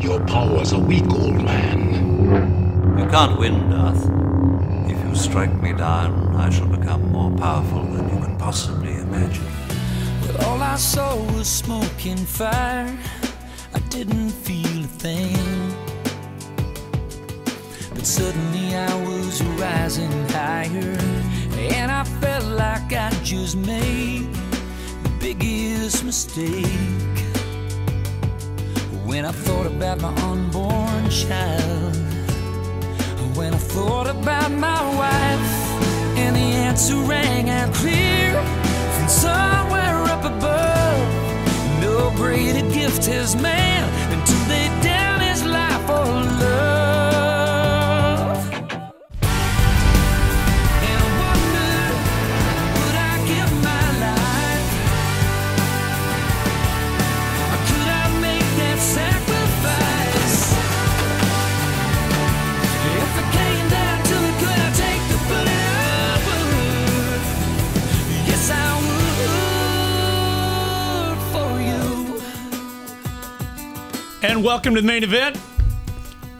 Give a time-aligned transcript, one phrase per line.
[0.00, 2.98] Your powers are weak, old man.
[2.98, 4.04] You can't win, Darth.
[4.88, 9.44] If you strike me down, I shall become more powerful than you can possibly imagine.
[10.24, 12.96] But all I saw was smoke and fire.
[13.74, 15.36] I didn't feel a thing.
[17.92, 20.96] But suddenly I was rising higher,
[21.74, 24.32] and I felt like I just made
[25.02, 27.27] the biggest mistake.
[29.08, 31.96] When I thought about my unborn child,
[33.38, 35.48] when I thought about my wife,
[36.18, 38.34] and the answer rang out clear
[38.94, 41.80] from somewhere up above.
[41.80, 43.88] No greater gift has man
[44.26, 46.47] to lay down his life for love.
[74.28, 75.40] And welcome to the main event.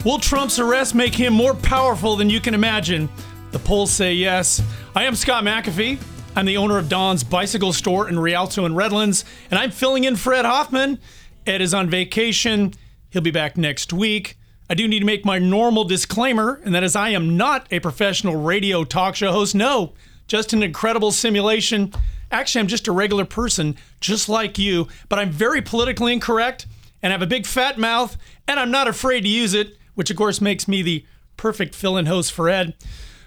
[0.05, 3.09] Will Trump's arrest make him more powerful than you can imagine?
[3.51, 4.61] The polls say yes.
[4.95, 5.99] I am Scott McAfee.
[6.37, 10.17] I'm the owner of Don's Bicycle Store in Rialto and Redlands, and I'm filling in
[10.17, 10.99] for Ed Hoffman.
[11.47, 12.75] Ed is on vacation.
[13.09, 14.37] He'll be back next week.
[14.69, 17.81] I do need to make my normal disclaimer, and that is I am not a
[17.81, 19.55] professional radio talk show host.
[19.55, 19.95] No,
[20.27, 21.95] just an incredible simulation.
[22.31, 26.67] Actually, I'm just a regular person, just like you, but I'm very politically incorrect
[27.03, 30.11] and I have a big fat mouth, and I'm not afraid to use it, which
[30.11, 31.05] of course makes me the
[31.37, 32.75] perfect fill in host for Ed.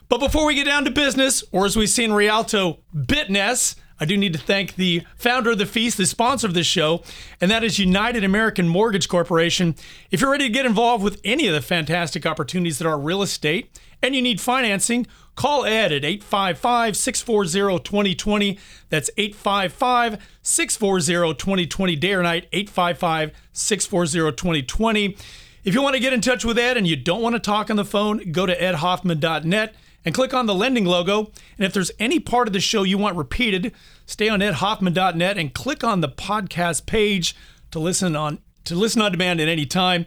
[0.10, 4.06] But before we get down to business, or as we see in Rialto, bitness, I
[4.06, 7.04] do need to thank the founder of the feast, the sponsor of this show,
[7.40, 9.76] and that is United American Mortgage Corporation.
[10.10, 13.22] If you're ready to get involved with any of the fantastic opportunities that are real
[13.22, 18.60] estate and you need financing, call Ed at 855 640 2020.
[18.90, 25.18] That's 855 640 2020, day or night, 855 640 2020.
[25.64, 27.70] If you want to get in touch with Ed and you don't want to talk
[27.70, 31.32] on the phone, go to edhoffman.net and click on the lending logo.
[31.58, 33.74] And if there's any part of the show you want repeated,
[34.06, 37.36] stay on edhoffman.net and click on the podcast page
[37.72, 40.06] to listen on to listen on demand at any time.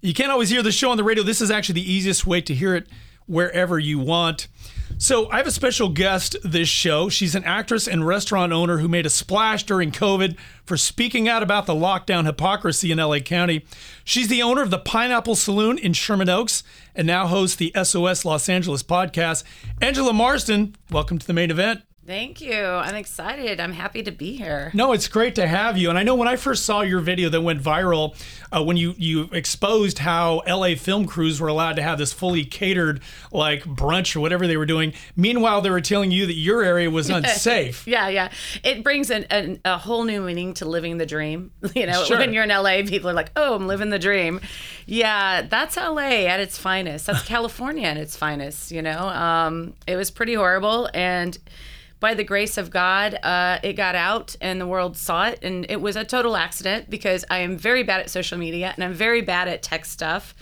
[0.00, 1.24] You can't always hear the show on the radio.
[1.24, 2.86] This is actually the easiest way to hear it
[3.26, 4.46] wherever you want.
[4.98, 7.10] So, I have a special guest this show.
[7.10, 11.42] She's an actress and restaurant owner who made a splash during COVID for speaking out
[11.42, 13.66] about the lockdown hypocrisy in LA County.
[14.04, 16.62] She's the owner of the Pineapple Saloon in Sherman Oaks
[16.94, 19.44] and now hosts the SOS Los Angeles podcast.
[19.82, 21.82] Angela Marsden, welcome to the main event.
[22.06, 22.54] Thank you.
[22.54, 23.58] I'm excited.
[23.58, 24.70] I'm happy to be here.
[24.74, 25.88] No, it's great to have you.
[25.90, 28.14] And I know when I first saw your video that went viral,
[28.56, 32.44] uh, when you you exposed how LA film crews were allowed to have this fully
[32.44, 33.00] catered
[33.32, 34.92] like brunch or whatever they were doing.
[35.16, 37.88] Meanwhile, they were telling you that your area was unsafe.
[37.88, 38.30] Yeah, yeah.
[38.62, 41.50] It brings an, an, a whole new meaning to living the dream.
[41.74, 42.18] You know, Sure.
[42.18, 44.40] when you're in LA, people are like, oh, I'm living the dream.
[44.86, 47.06] Yeah, that's LA at its finest.
[47.06, 49.08] That's California at its finest, you know?
[49.08, 50.88] Um, it was pretty horrible.
[50.94, 51.36] And
[51.98, 55.38] by the grace of God, uh, it got out and the world saw it.
[55.42, 58.84] And it was a total accident because I am very bad at social media and
[58.84, 60.34] I'm very bad at tech stuff.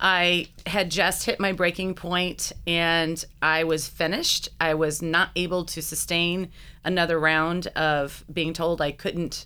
[0.00, 4.48] I had just hit my breaking point and I was finished.
[4.60, 6.50] I was not able to sustain
[6.84, 9.44] another round of being told I couldn't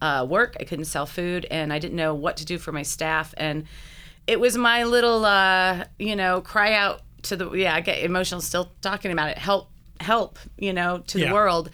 [0.00, 2.82] uh, work, I couldn't sell food, and I didn't know what to do for my
[2.82, 3.34] staff.
[3.36, 3.64] And
[4.26, 8.40] it was my little, uh, you know, cry out to the, yeah, I get emotional
[8.40, 9.38] still talking about it.
[9.38, 9.70] Help,
[10.00, 11.28] help, you know, to Yeah.
[11.28, 11.70] the world.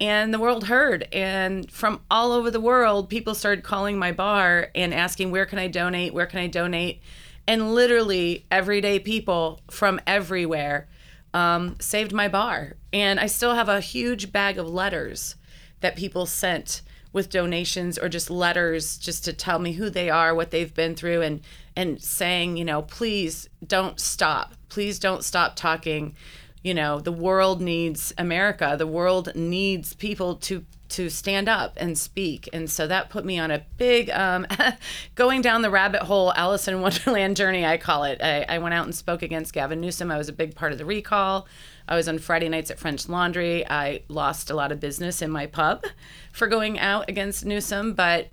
[0.00, 1.06] And the world heard.
[1.12, 5.58] And from all over the world, people started calling my bar and asking, where can
[5.58, 6.12] I donate?
[6.12, 7.00] Where can I donate?
[7.46, 10.88] And literally, everyday people from everywhere
[11.32, 12.74] um, saved my bar.
[12.92, 15.36] And I still have a huge bag of letters
[15.80, 20.34] that people sent with donations or just letters just to tell me who they are,
[20.34, 21.40] what they've been through, and
[21.76, 24.54] and saying, you know, please don't stop.
[24.68, 26.14] Please don't stop talking.
[26.64, 28.74] You know, the world needs America.
[28.76, 32.48] The world needs people to to stand up and speak.
[32.52, 34.46] And so that put me on a big um,
[35.14, 38.20] going down the rabbit hole Alice in Wonderland journey, I call it.
[38.22, 40.10] I, I went out and spoke against Gavin Newsom.
[40.10, 41.46] I was a big part of the recall.
[41.88, 43.68] I was on Friday nights at French Laundry.
[43.68, 45.84] I lost a lot of business in my pub
[46.32, 48.28] for going out against Newsom, but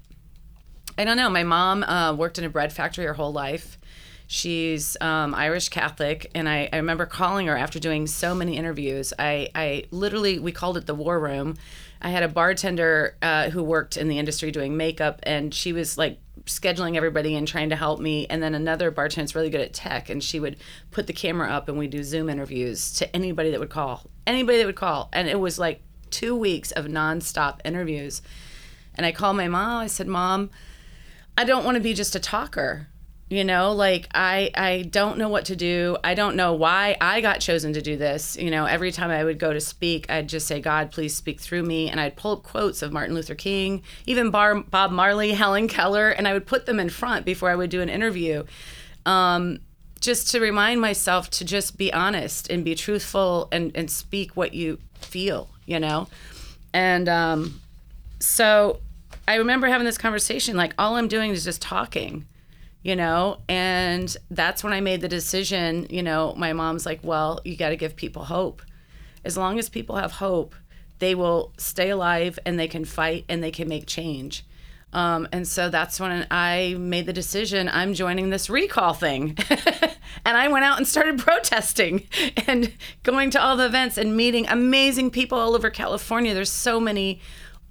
[0.97, 1.29] I don't know.
[1.29, 3.77] My mom uh, worked in a bread factory her whole life.
[4.33, 9.11] She's um, Irish Catholic, and I, I remember calling her after doing so many interviews.
[9.19, 11.57] I, I literally, we called it the war room.
[12.01, 15.97] I had a bartender uh, who worked in the industry doing makeup, and she was
[15.97, 18.25] like scheduling everybody and trying to help me.
[18.27, 20.55] And then another bartender's really good at tech, and she would
[20.91, 24.59] put the camera up and we do Zoom interviews to anybody that would call, anybody
[24.59, 25.09] that would call.
[25.11, 28.21] And it was like two weeks of nonstop interviews.
[28.95, 29.81] And I called my mom.
[29.81, 30.51] I said, Mom,
[31.37, 32.87] I don't want to be just a talker.
[33.31, 35.95] You know, like I I don't know what to do.
[36.03, 38.35] I don't know why I got chosen to do this.
[38.35, 41.39] You know, every time I would go to speak, I'd just say, "God, please speak
[41.39, 45.31] through me." And I'd pull up quotes of Martin Luther King, even Bar- Bob Marley,
[45.43, 48.43] Helen Keller, and I would put them in front before I would do an interview.
[49.05, 49.59] Um,
[50.01, 54.53] just to remind myself to just be honest and be truthful and, and speak what
[54.53, 56.09] you feel, you know?
[56.73, 57.61] And um,
[58.19, 58.81] so
[59.25, 62.25] I remember having this conversation like, all I'm doing is just talking,
[62.83, 63.39] you know?
[63.47, 67.69] And that's when I made the decision, you know, my mom's like, well, you got
[67.69, 68.61] to give people hope.
[69.23, 70.55] As long as people have hope,
[70.99, 74.45] they will stay alive and they can fight and they can make change.
[74.93, 79.37] Um, and so that's when I made the decision I'm joining this recall thing.
[80.25, 82.07] and I went out and started protesting
[82.47, 82.73] and
[83.03, 86.33] going to all the events and meeting amazing people all over California.
[86.33, 87.21] There's so many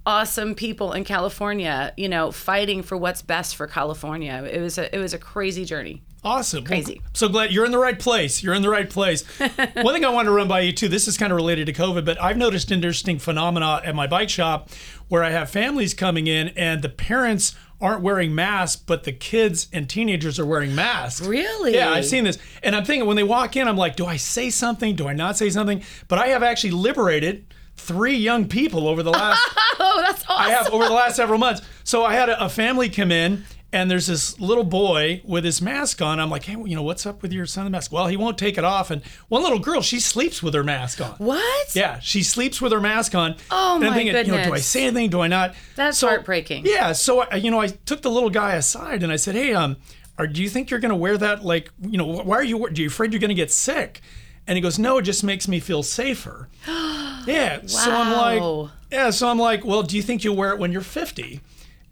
[0.05, 4.47] awesome people in California, you know, fighting for what's best for California.
[4.51, 6.01] It was a it was a crazy journey.
[6.23, 6.63] Awesome.
[6.63, 6.99] Crazy.
[7.01, 8.43] Well, so glad you're in the right place.
[8.43, 9.23] You're in the right place.
[9.39, 11.73] One thing I want to run by you too, this is kind of related to
[11.73, 14.69] COVID, but I've noticed an interesting phenomena at my bike shop
[15.07, 19.67] where I have families coming in and the parents aren't wearing masks, but the kids
[19.73, 21.25] and teenagers are wearing masks.
[21.25, 21.73] Really?
[21.73, 22.37] Yeah, I've seen this.
[22.61, 24.95] And I'm thinking when they walk in, I'm like, do I say something?
[24.95, 25.83] Do I not say something?
[26.07, 27.45] But I have actually liberated
[27.77, 29.41] three young people over the last
[29.79, 30.35] Oh, that's awesome.
[30.45, 31.61] I have over the last several months.
[31.83, 35.61] So I had a, a family come in, and there's this little boy with his
[35.61, 36.19] mask on.
[36.19, 37.91] I'm like, hey, you know, what's up with your son mask?
[37.91, 38.91] Well, he won't take it off.
[38.91, 41.11] And one little girl, she sleeps with her mask on.
[41.17, 41.75] What?
[41.75, 43.35] Yeah, she sleeps with her mask on.
[43.49, 45.09] Oh, and I'm my thinking, you know, do I say anything?
[45.09, 45.55] Do I not?
[45.75, 46.65] That's So- heartbreaking.
[46.65, 46.91] Yeah.
[46.91, 49.77] So I, you know, I took the little guy aside and I said, hey, um,
[50.17, 51.43] are, do you think you're going to wear that?
[51.43, 52.63] Like, you know, why are you?
[52.65, 54.01] Are you afraid you're going to get sick?
[54.47, 56.49] And he goes, no, it just makes me feel safer.
[56.67, 57.59] yeah.
[57.65, 59.09] So I'm like, yeah.
[59.11, 61.41] So I'm like, well, do you think you'll wear it when you're 50?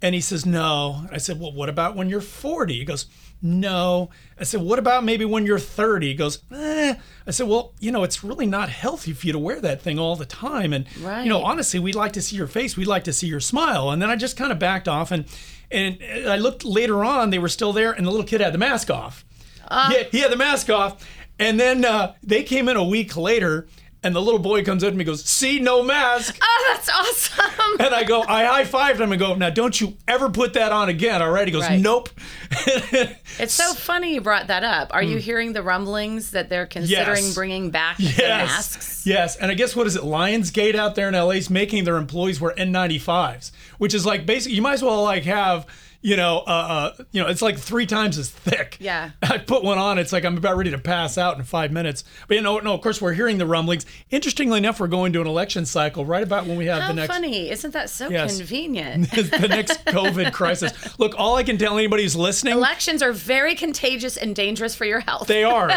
[0.01, 1.05] And he says, no.
[1.11, 2.73] I said, well, what about when you're 40?
[2.73, 3.05] He goes,
[3.41, 4.09] no.
[4.39, 6.07] I said, what about maybe when you're 30?
[6.07, 6.95] He goes, eh.
[7.27, 9.99] I said, well, you know, it's really not healthy for you to wear that thing
[9.99, 10.71] all the time.
[10.73, 10.85] And,
[11.23, 12.75] you know, honestly, we'd like to see your face.
[12.77, 13.91] We'd like to see your smile.
[13.91, 15.11] And then I just kind of backed off.
[15.11, 15.25] And,
[15.69, 15.97] and
[16.27, 18.89] I looked later on, they were still there, and the little kid had the mask
[18.89, 19.23] off.
[19.91, 21.05] yeah, he had the mask off.
[21.39, 23.67] And then uh, they came in a week later,
[24.03, 26.37] and the little boy comes up to me and goes, see, no mask.
[26.41, 27.45] Oh, that's awesome.
[27.79, 30.71] And I go, I high fived him and go, now don't you ever put that
[30.71, 31.47] on again, all right?
[31.47, 31.79] He goes, Right.
[31.79, 32.09] nope.
[33.39, 34.93] It's so funny you brought that up.
[34.93, 37.25] Are you hearing the rumblings that they're considering Hmm.
[37.27, 37.35] Yes.
[37.35, 38.17] bringing back the yes.
[38.17, 39.05] masks?
[39.05, 39.35] Yes.
[39.37, 40.01] And I guess what is it?
[40.03, 44.55] Lionsgate out there in LA is making their employees wear N95s, which is like basically,
[44.55, 45.65] you might as well like have.
[46.01, 48.77] You know, uh, uh, you know, it's like three times as thick.
[48.79, 49.11] Yeah.
[49.21, 49.97] I put one on.
[49.99, 52.05] It's like I'm about ready to pass out in five minutes.
[52.29, 52.73] But you know, no.
[52.73, 53.85] Of course, we're hearing the rumblings.
[54.09, 56.93] Interestingly enough, we're going to an election cycle right about when we have How the
[56.93, 57.49] next funny.
[57.49, 58.37] Isn't that so Yes.
[58.37, 59.11] convenient?
[59.11, 60.97] the next COVID crisis.
[60.99, 64.85] Look, all I can tell anybody who's listening, Elections are very contagious and dangerous for
[64.85, 65.27] your health.
[65.27, 65.69] they are.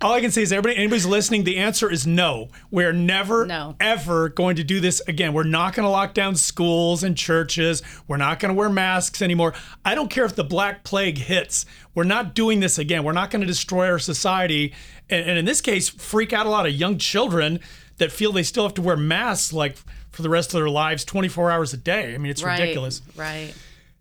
[0.00, 2.50] all I can say is, everybody, anybody's listening, the answer is no.
[2.70, 3.74] We're never, No.
[3.80, 5.32] ever going to do this again.
[5.32, 7.82] We're not going to lock down schools and churches.
[8.06, 9.54] We're not going to wear masks anymore.
[9.84, 11.66] I don't care if the Black Plague hits.
[11.94, 13.02] We're not doing this again.
[13.04, 14.74] We're not going to destroy our society.
[15.10, 17.60] And, and in this case, freak out a lot of young children
[17.96, 19.76] that feel they still have to wear masks like
[20.10, 22.14] for the rest of their lives 24 hours a day.
[22.14, 23.02] I mean, it's right, ridiculous.
[23.16, 23.54] Right.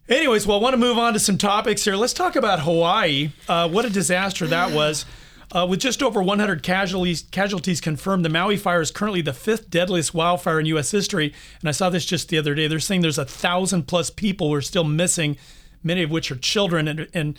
[0.10, 1.96] Anyways, well, I want to move on to some topics here.
[1.96, 3.32] Let's talk about Hawaii.
[3.48, 5.06] Uh, what a disaster that was.
[5.54, 9.70] Uh, with just over 100 casualties, casualties confirmed, the Maui fire is currently the fifth
[9.70, 10.90] deadliest wildfire in U.S.
[10.90, 11.32] history.
[11.60, 12.68] And I saw this just the other day.
[12.68, 15.38] They're saying there's a thousand plus people who are still missing,
[15.84, 17.38] many of which are children, and and,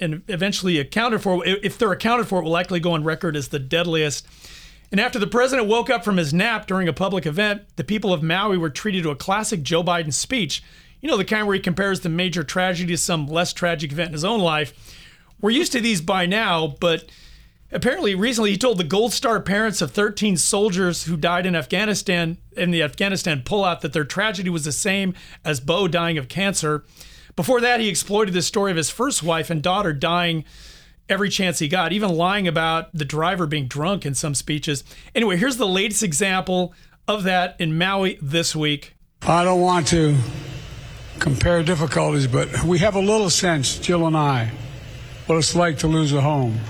[0.00, 1.44] and eventually accounted for.
[1.44, 4.24] If they're accounted for, it will likely go on record as the deadliest.
[4.92, 8.12] And after the president woke up from his nap during a public event, the people
[8.12, 10.62] of Maui were treated to a classic Joe Biden speech.
[11.00, 14.08] You know, the kind where he compares the major tragedy to some less tragic event
[14.08, 14.72] in his own life.
[15.40, 17.04] We're used to these by now, but
[17.70, 22.38] apparently recently he told the Gold Star parents of 13 soldiers who died in Afghanistan
[22.56, 26.84] in the Afghanistan pullout that their tragedy was the same as Beau dying of cancer.
[27.36, 30.44] Before that, he exploited the story of his first wife and daughter dying
[31.08, 34.84] every chance he got, even lying about the driver being drunk in some speeches.
[35.14, 36.74] Anyway, here's the latest example
[37.06, 38.94] of that in Maui this week.
[39.22, 40.16] I don't want to
[41.18, 44.50] compare difficulties, but we have a little sense, Jill and I,
[45.26, 46.60] what it's like to lose a home.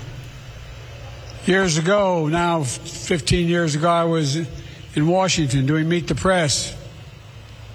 [1.49, 6.77] Years ago, now 15 years ago, I was in Washington doing Meet the Press.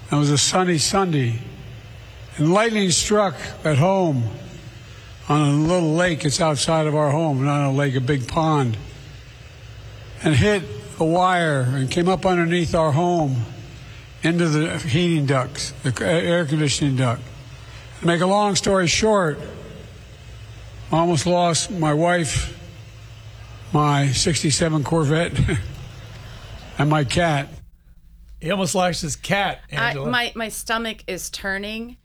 [0.09, 1.41] It was a sunny Sunday,
[2.37, 4.29] And lightning struck at home
[5.27, 6.23] on a little lake.
[6.23, 8.77] It's outside of our home, not a lake, a big pond.
[10.23, 10.63] And hit
[10.97, 13.43] a wire and came up underneath our home
[14.23, 17.21] into the heating ducts, the uh, air conditioning duct.
[17.99, 19.37] To make a long story short,
[20.93, 22.54] I almost lost my wife,
[23.73, 25.33] my 67 Corvette,
[26.77, 27.49] and my cat.
[28.41, 30.09] He almost lost his cat, I, Angela.
[30.09, 31.97] my my stomach is turning.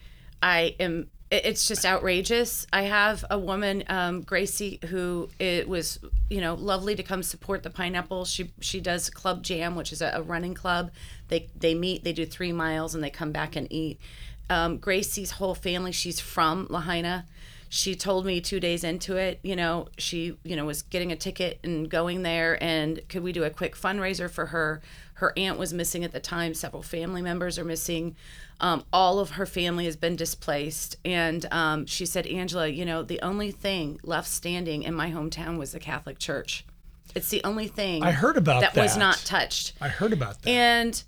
[0.43, 1.09] I am.
[1.31, 2.67] It's just outrageous.
[2.73, 7.63] I have a woman, um, Gracie, who it was, you know, lovely to come support
[7.63, 8.25] the pineapple.
[8.25, 10.91] She she does Club Jam, which is a, a running club.
[11.29, 14.01] They they meet, they do three miles, and they come back and eat.
[14.49, 17.27] Um, Gracie's whole family, she's from Lahaina.
[17.73, 21.17] She told me two days into it, you know, she, you know, was getting a
[21.17, 24.83] ticket and going there, and could we do a quick fundraiser for her?
[25.15, 26.53] Her aunt was missing at the time.
[26.53, 28.17] Several family members are missing.
[28.59, 30.97] Um, all of her family has been displaced.
[31.05, 35.57] And um, she said, Angela, you know, the only thing left standing in my hometown
[35.57, 36.65] was the Catholic Church.
[37.15, 39.75] It's the only thing I heard about that was not touched.
[39.81, 40.51] I heard about that.
[40.51, 41.03] And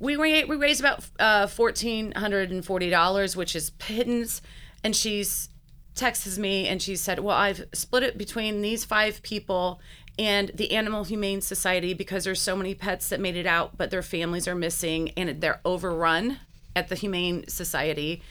[0.00, 4.42] we we raised about uh, fourteen hundred and forty dollars, which is pittance.
[4.82, 5.48] And she's
[5.94, 9.80] texts me and she said, "Well, I've split it between these five people
[10.18, 13.90] and the Animal Humane Society because there's so many pets that made it out, but
[13.90, 16.38] their families are missing and they're overrun
[16.76, 18.22] at the Humane Society,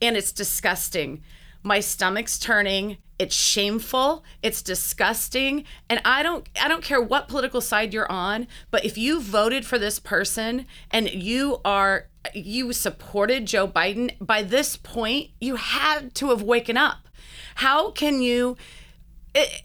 [0.00, 1.22] and it's disgusting."
[1.66, 2.98] My stomach's turning.
[3.18, 4.22] It's shameful.
[4.42, 5.64] It's disgusting.
[5.88, 9.64] And I don't I don't care what political side you're on, but if you voted
[9.64, 16.14] for this person and you are you supported Joe Biden, by this point you had
[16.16, 17.08] to have waken up.
[17.56, 18.56] How can you
[19.34, 19.62] it,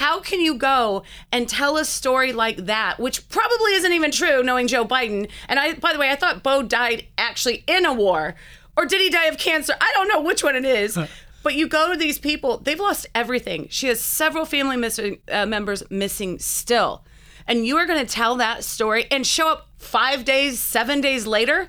[0.00, 4.42] how can you go and tell a story like that, which probably isn't even true,
[4.42, 5.30] knowing Joe Biden?
[5.46, 8.34] And I, by the way, I thought Beau died actually in a war,
[8.78, 9.74] or did he die of cancer?
[9.78, 10.98] I don't know which one it is.
[11.42, 13.68] But you go to these people; they've lost everything.
[13.70, 17.02] She has several family missing, uh, members missing still,
[17.46, 21.26] and you are going to tell that story and show up five days, seven days
[21.26, 21.68] later,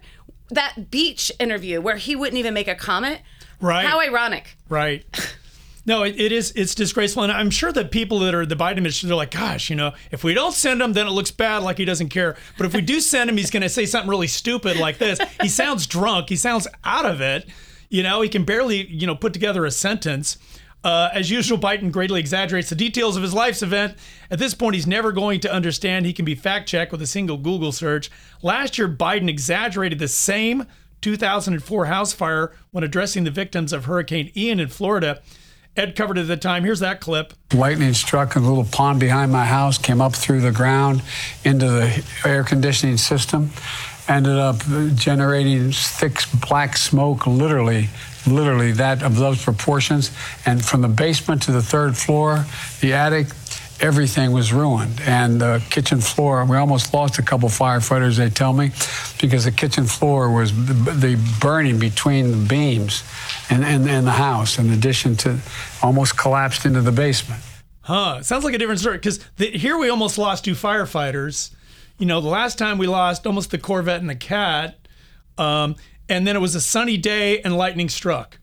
[0.49, 3.21] that beach interview where he wouldn't even make a comment.
[3.59, 3.85] Right.
[3.85, 4.55] How ironic.
[4.69, 5.03] Right.
[5.83, 6.51] No, it, it is.
[6.55, 9.69] It's disgraceful, and I'm sure that people that are the Biden administration, they're like, "Gosh,
[9.71, 12.37] you know, if we don't send him, then it looks bad, like he doesn't care.
[12.57, 15.19] But if we do send him, he's going to say something really stupid like this.
[15.41, 16.29] He sounds drunk.
[16.29, 17.49] He sounds out of it.
[17.89, 20.37] You know, he can barely, you know, put together a sentence.
[20.83, 23.95] Uh, as usual, Biden greatly exaggerates the details of his life's event.
[24.31, 26.05] At this point, he's never going to understand.
[26.05, 28.09] He can be fact checked with a single Google search.
[28.41, 30.65] Last year, Biden exaggerated the same
[31.01, 35.21] 2004 house fire when addressing the victims of Hurricane Ian in Florida.
[35.77, 36.63] Ed covered it at the time.
[36.63, 37.33] Here's that clip.
[37.53, 41.01] Lightning struck a little pond behind my house, came up through the ground
[41.45, 43.51] into the air conditioning system,
[44.07, 44.57] ended up
[44.95, 47.89] generating thick black smoke, literally,
[48.27, 50.11] literally that of those proportions.
[50.45, 52.45] And from the basement to the third floor,
[52.81, 53.27] the attic,
[53.79, 55.01] everything was ruined.
[55.01, 58.71] And the kitchen floor, we almost lost a couple firefighters, they tell me,
[59.19, 63.03] because the kitchen floor was the, burning between the beams
[63.49, 65.39] and, and, and the house, in addition to
[65.81, 67.41] almost collapsed into the basement.
[67.81, 68.21] Huh.
[68.21, 71.51] Sounds like a different story because here we almost lost two firefighters.
[71.97, 74.77] You know, the last time we lost almost the Corvette and the cat.
[75.37, 75.75] Um,
[76.09, 78.37] and then it was a sunny day and lightning struck.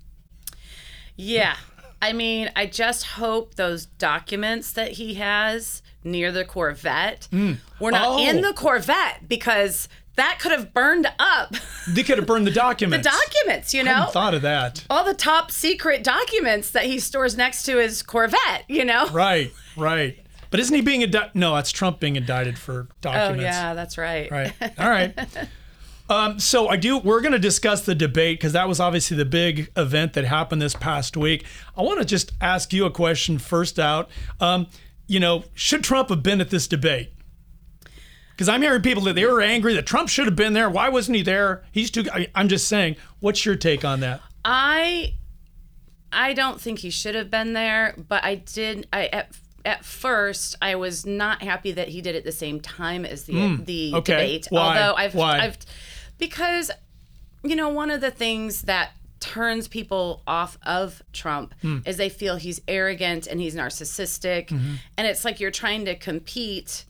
[1.16, 1.56] Yeah.
[2.00, 7.54] I mean, I just hope those documents that he has near the Corvette hmm.
[7.80, 8.18] were not Oh.
[8.28, 11.54] in the Corvette because that could have burned up
[11.88, 13.06] They could have burned the documents.
[13.06, 13.74] the documents.
[13.74, 14.06] you I know?
[14.10, 14.84] thought of that.
[14.88, 19.06] All the top secret documents that he stores next to his Corvette, you know?
[19.12, 20.18] Right, right.
[20.50, 21.34] But isn't he being indicted?
[21.34, 23.04] No, that's Trump being indicted for documents.
[23.04, 23.42] Oh, documents.
[23.56, 24.30] yeah, that's right.
[24.30, 24.52] Right.
[24.78, 25.14] All right.
[26.10, 26.98] Um, so I do.
[26.98, 30.62] We're going to discuss the debate because that was obviously the big event that happened
[30.62, 31.44] this past week.
[31.76, 34.08] I want to just ask you a question first out.
[34.40, 34.68] Um,
[35.06, 37.12] you know, should Trump have been at this debate?
[38.30, 40.70] Because I'm hearing people that they were angry that Trump should have been there.
[40.70, 41.64] Why wasn't he there?
[41.72, 42.04] He's too.
[42.12, 42.96] I, I'm just saying.
[43.20, 44.20] What's your take on that?
[44.44, 45.14] I
[46.12, 50.54] I don't think he should have been there, but I did I at at first
[50.62, 53.96] I was not happy that he did it the same time as the the Hmm.
[53.96, 54.12] okay.
[54.12, 54.46] debate.
[54.50, 54.60] Why?
[54.78, 55.38] Although I've Why?
[55.40, 55.58] I've
[56.18, 56.70] because
[57.42, 61.78] you know one of the things that turns people off of Trump Hmm.
[61.86, 64.74] is they feel he's arrogant and he's narcissistic Mm-hmm.
[64.96, 66.84] and it's like you're trying to compete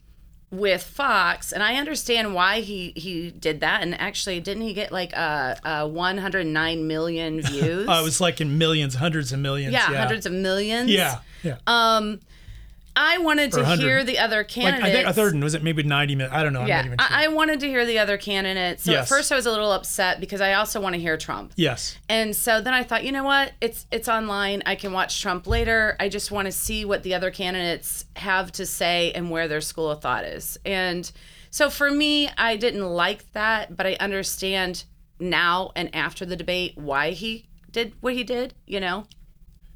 [0.50, 3.82] with Fox, and I understand why he he did that.
[3.82, 7.87] And actually, didn't he get like uh, uh 109 million views?
[7.87, 9.75] Uh, it was like in millions, hundreds of millions.
[9.75, 10.90] yeah, hundreds of millions.
[10.90, 11.18] Yeah.
[11.42, 11.56] Yeah.
[11.66, 12.20] Um,
[13.00, 14.85] I wanted to hear the other Like candidates.
[14.85, 16.35] I think a third was it maybe 90 minutes?
[16.35, 16.61] I don't know.
[16.62, 17.09] I'm not Yeah, even sure.
[17.09, 18.83] I, I wanted to hear the other candidates.
[18.83, 21.52] So at first I was a little upset because I also want to hear Trump.
[21.57, 21.97] yes.
[22.09, 23.52] And so then I thought, you know what?
[23.61, 24.62] It's it's online.
[24.67, 25.97] I can watch Trump later.
[26.00, 29.61] I just want to see what the other candidates have to say and where their
[29.61, 30.59] school of thought is.
[30.67, 31.11] And
[31.50, 34.85] so for me, I didn't like that, but I understand
[35.21, 39.07] now and after the debate why he did what he did, you know?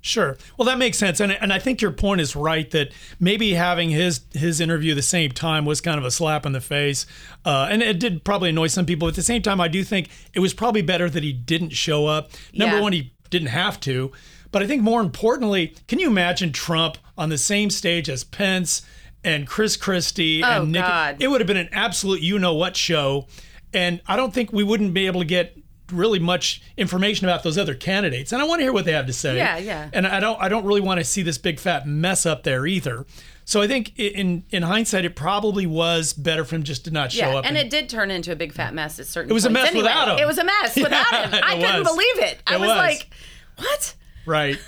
[0.05, 0.37] Sure.
[0.59, 3.91] Well, that makes sense, and and I think your point is right that maybe having
[3.91, 7.07] his his interview at the same time was kind of a slap in the face,
[7.45, 9.07] uh, and it did probably annoy some people.
[9.07, 12.07] At the same time, I do think it was probably better that he didn't show
[12.07, 12.31] up.
[12.53, 12.83] Number Yeah.
[12.83, 14.11] one, he didn't have to,
[14.51, 18.83] but I think more importantly, can you imagine Trump on the same stage as Pence
[19.23, 20.83] and Chris Christie Oh, and Nikki?
[20.83, 21.17] God.
[21.21, 23.29] It would have been an absolute you know what show,
[23.73, 25.57] and I don't think we wouldn't be able to get
[25.93, 29.07] really much information about those other candidates and I want to hear what they have
[29.07, 29.37] to say.
[29.37, 29.91] Yeah, yeah.
[29.93, 32.67] And I don't I don't really want to see this big fat mess up there
[32.67, 33.05] either.
[33.45, 37.13] So I think in in hindsight, it probably was better for him just to not
[37.13, 37.45] show Yeah, up.
[37.47, 39.69] and it did turn into a big fat mess at certain It was a mess
[39.69, 39.83] anyway.
[39.83, 40.19] without him.
[40.19, 41.41] It was a mess without Yeah, him.
[41.45, 41.89] I couldn't was.
[41.89, 42.39] believe it.
[42.47, 42.77] I It was, was.
[42.79, 43.11] like,
[43.59, 43.95] what?
[44.27, 44.59] Right.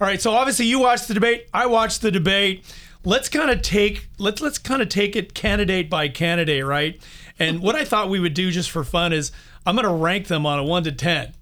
[0.00, 0.20] All right.
[0.22, 1.48] So obviously you watched the debate.
[1.52, 2.64] I watched the debate.
[3.04, 7.00] Let's kind of take let's let's kind of take it candidate by candidate, right?
[7.38, 9.32] And what I thought we would do just for fun is
[9.66, 11.32] I'm going to rank them on a one to ten,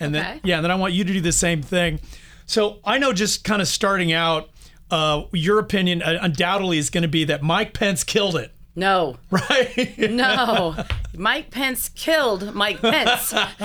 [0.00, 2.00] and then yeah, and then I want you to do the same thing.
[2.46, 4.50] So I know just kind of starting out,
[4.90, 9.16] uh, your opinion uh, undoubtedly is going to be that Mike Pence killed it, No,
[9.30, 9.94] right?
[9.98, 10.76] no.
[11.16, 13.32] Mike Pence killed Mike Pence.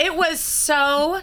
[0.00, 1.20] it was so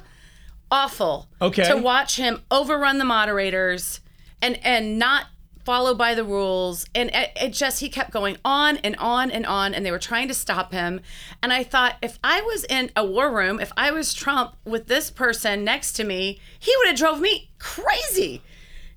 [0.71, 1.67] awful Okay.
[1.67, 3.99] to watch him overrun the moderators
[4.41, 5.25] and and not
[5.69, 6.87] follow by the rules.
[6.95, 9.99] And it, it just he kept going on and on and on and they were
[9.99, 10.99] trying to stop him.
[11.43, 14.87] And i thought if i was in a war room if i was trump with
[14.87, 18.41] this person next to me he would have drove me crazy.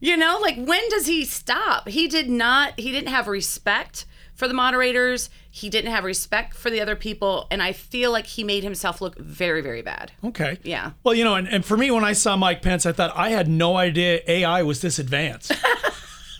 [0.00, 1.88] You know like when does he stop?
[1.88, 5.28] He did not he didn't have respect for the moderators.
[5.50, 7.48] He didn't have respect for the other people.
[7.50, 10.10] And i feel like he made himself look very very bad.
[10.24, 10.56] Okay.
[10.62, 10.92] Yeah.
[11.04, 13.28] Well, you know, and, and for me, when I saw Mike Pence, I thought I
[13.28, 15.52] had no idea AI was this advanced.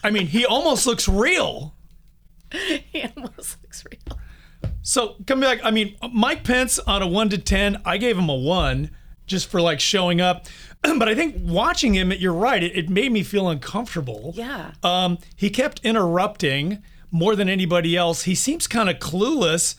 [0.03, 1.75] I mean, he almost looks real.
[2.51, 4.19] he almost looks real
[4.83, 8.29] So coming back, I mean, Mike Pence on a one to ten, I gave him
[8.29, 8.91] a one
[9.27, 10.47] just for like showing up.
[10.99, 14.33] But I think watching him, you're right, it, it made me feel uncomfortable.
[14.35, 14.73] Yeah.
[14.83, 18.25] Um, he kept interrupting more than anybody else.
[18.25, 19.77] He seems kind of clueless.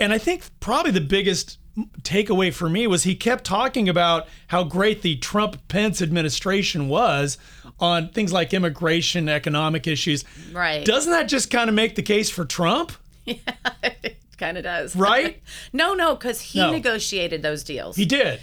[0.00, 1.58] And I think probably the biggest
[2.02, 7.38] takeaway for me was he kept talking about how great the Trump Pence administration was
[7.80, 10.24] on things like immigration, economic issues.
[10.52, 10.84] Right.
[10.84, 12.92] Doesn't that just kind of make the case for Trump?
[13.24, 13.36] Yeah,
[14.02, 14.94] it kind of does.
[14.96, 15.42] Right?
[15.72, 16.70] no, no, because he No.
[16.70, 17.96] negotiated those deals.
[17.96, 18.40] He did.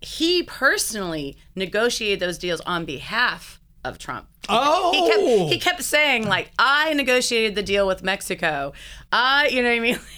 [0.00, 4.26] He personally negotiated those deals on behalf of Trump.
[4.48, 5.58] Oh, He kept, he oh!
[5.60, 8.72] kept saying like, "I negotiated the deal with Mexico."
[9.12, 9.98] I, you know what I mean?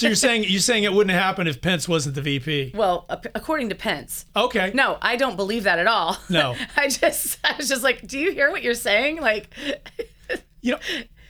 [0.00, 2.72] so you're saying you're saying it wouldn't happen if Pence wasn't the VP?
[2.74, 4.26] Well, according to Pence.
[4.34, 4.72] Okay.
[4.74, 6.16] No, I don't believe that at all.
[6.28, 6.56] No.
[6.76, 9.48] I just, I was just like, "Do you hear what you're saying?" Like,
[10.62, 10.78] You know,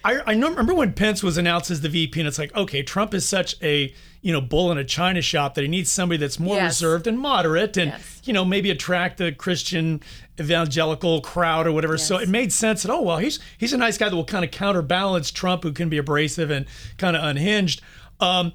[0.04, 3.14] I, I remember when Pence was announced as the VP, and it's like, okay, Trump
[3.14, 6.38] is such a you know bull in a china shop that he needs somebody that's
[6.38, 6.72] more Yes.
[6.82, 8.20] reserved and moderate, and Yes.
[8.24, 10.02] you know maybe attract the Christian
[10.38, 11.96] evangelical crowd or whatever.
[11.98, 14.44] So it made sense that oh well, he's he's a nice guy that will kind
[14.44, 16.66] of counterbalance Trump, who can be abrasive and
[16.98, 17.80] kind of unhinged.
[18.20, 18.52] Um,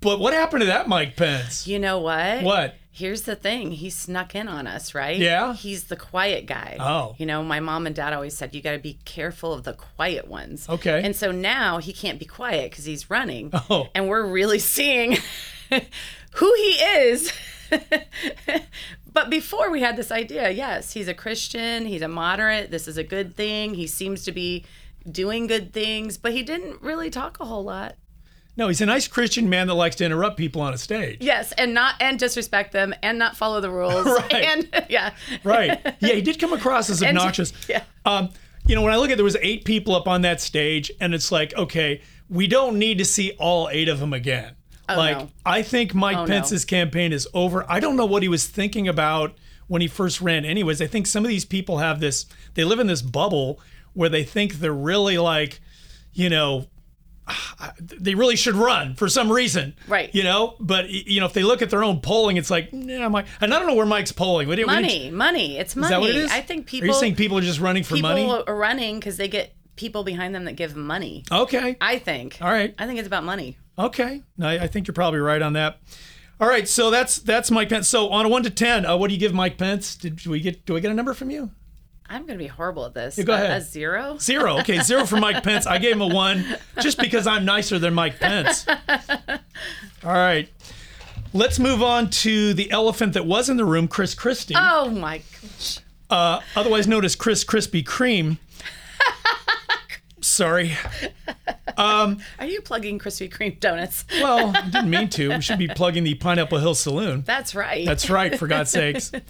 [0.00, 1.66] but what happened to that Mike Pence?
[1.66, 2.42] you know what?
[2.42, 2.76] What?
[2.94, 3.70] Here's the thing.
[3.72, 5.16] He snuck in on us, right?
[5.16, 5.54] Yeah?
[5.54, 6.76] He's the quiet guy.
[6.78, 7.14] Oh.
[7.16, 9.72] You know, my mom and dad always said, you got to be careful of the
[9.72, 10.68] quiet ones.
[10.68, 11.00] Okay.
[11.02, 13.50] And so now he can't be quiet because he's running.
[13.70, 13.88] Oh.
[13.94, 15.12] And we're really seeing
[15.70, 17.32] who he is.
[19.12, 22.98] but before we had this idea, yes, he's a Christian, he's a moderate, this is
[22.98, 23.72] a good thing.
[23.72, 24.66] He seems to be
[25.10, 27.96] doing good things, but he didn't really talk a whole lot.
[28.56, 31.18] No, he's a nice Christian man that likes to interrupt people on a stage.
[31.20, 34.04] Yes, and not and disrespect them and not follow the rules.
[34.06, 34.34] Right.
[34.34, 35.14] And yeah.
[35.42, 35.80] right.
[36.00, 37.52] Yeah, he did come across as And- obnoxious.
[37.68, 37.84] yeah.
[38.04, 38.28] Um,
[38.66, 41.14] you know, when I look at there was eight people up on that stage, and
[41.14, 44.54] it's like, okay, we don't need to see all eight of them again.
[44.88, 45.28] like, no.
[45.46, 46.26] I think Mike Oh, no.
[46.28, 47.64] Pence's campaign is over.
[47.70, 49.36] I don't know what he was thinking about
[49.66, 50.44] when he first ran.
[50.44, 52.26] Anyways, I think some of these people have this.
[52.54, 53.58] They live in this bubble
[53.94, 55.60] where they think they're really like,
[56.12, 56.66] you know.
[57.80, 60.12] They really should run for some reason, Right.
[60.14, 63.08] You know, but you know, if they look at their own polling, it's like, yeah,
[63.08, 63.26] Mike.
[63.40, 64.48] And I don't know where Mike's polling.
[64.48, 65.56] What you- what Money, money.
[65.58, 65.86] It's money.
[65.86, 66.30] is that what it is?
[66.32, 68.22] I think people Are you saying people are just running for people money?
[68.22, 71.24] People are running because they get people behind them that give money.
[71.30, 71.76] Okay.
[71.80, 72.38] I think.
[72.40, 72.74] All right.
[72.78, 73.56] I think it's about money.
[73.78, 74.22] Okay.
[74.36, 75.78] No, I I think you're probably right on that.
[76.40, 76.68] All right.
[76.68, 77.88] So that's that's Mike Pence.
[77.88, 79.94] So on a one to ten, uh, what do you give Mike Pence?
[79.96, 80.66] Did we get?
[80.66, 81.50] Do I get a number from you?
[82.12, 83.18] I'm going to be horrible at this.
[83.22, 83.50] go ahead.
[83.50, 84.16] A zero?
[84.20, 84.58] Zero.
[84.60, 85.66] Okay, zero for Mike Pence.
[85.66, 86.44] I gave him a one
[86.80, 88.66] just because I'm nicer than Mike Pence.
[90.04, 90.48] All right.
[91.32, 95.22] Let's move on to the elephant that was in the room, Chris Christie, Oh my
[95.42, 95.78] gosh.
[96.10, 98.36] Uh, otherwise known as Chris Krispy Kreme.
[100.32, 100.72] Sorry.
[101.76, 102.16] Are
[102.46, 104.04] you plugging Krispy Kreme donuts?
[104.20, 105.28] Well, I didn't mean to.
[105.30, 107.22] We should be plugging the Pineapple Hill Saloon.
[107.26, 107.84] That's right.
[107.84, 109.12] That's right, for God's sakes.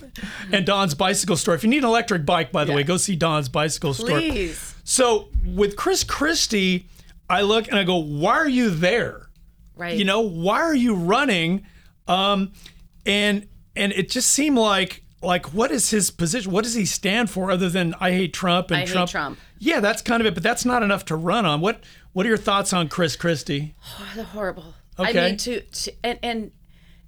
[0.52, 1.54] And Don's Bicycle Store.
[1.54, 4.08] If you need an electric bike, by the way, go see Don's Bicycle Store.
[4.08, 4.74] Please.
[4.84, 6.86] So with Chris Christie,
[7.28, 9.28] I look and I go, why are you there?
[9.76, 9.96] Right.
[9.96, 11.64] You know, why are you running?
[12.06, 12.52] Um,
[13.06, 16.52] and and it just seemed like like what is his position?
[16.52, 19.10] What does he stand for other than I hate Trump and I hate Trump?
[19.10, 19.38] Trump.
[19.64, 21.60] Yeah, that's kind of it, but that's not enough to run on.
[21.60, 23.76] What what are your thoughts on Chris Christie?
[23.96, 24.74] Oh, the horrible.
[24.98, 25.24] Okay.
[25.24, 26.50] I mean to, to and and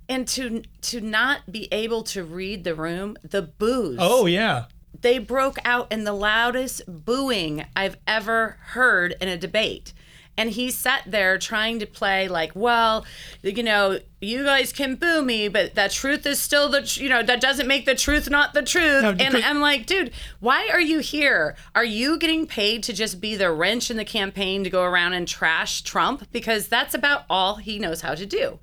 [0.08, 3.98] and to to not be able to read the room, the boos.
[4.00, 4.66] Oh yeah.
[5.00, 9.92] They broke out in the loudest booing I've ever heard in a debate.
[10.36, 13.06] And he sat there trying to play like, well,
[13.42, 17.08] you know, you guys can boo me, but that truth is still the, tr- you
[17.08, 19.02] know, that doesn't make the truth not the truth.
[19.02, 21.56] No, and I'm like, dude, why are you here?
[21.74, 25.12] Are you getting paid to just be the wrench in the campaign to go around
[25.12, 26.26] and trash Trump?
[26.32, 28.58] Because that's about all he knows how to do.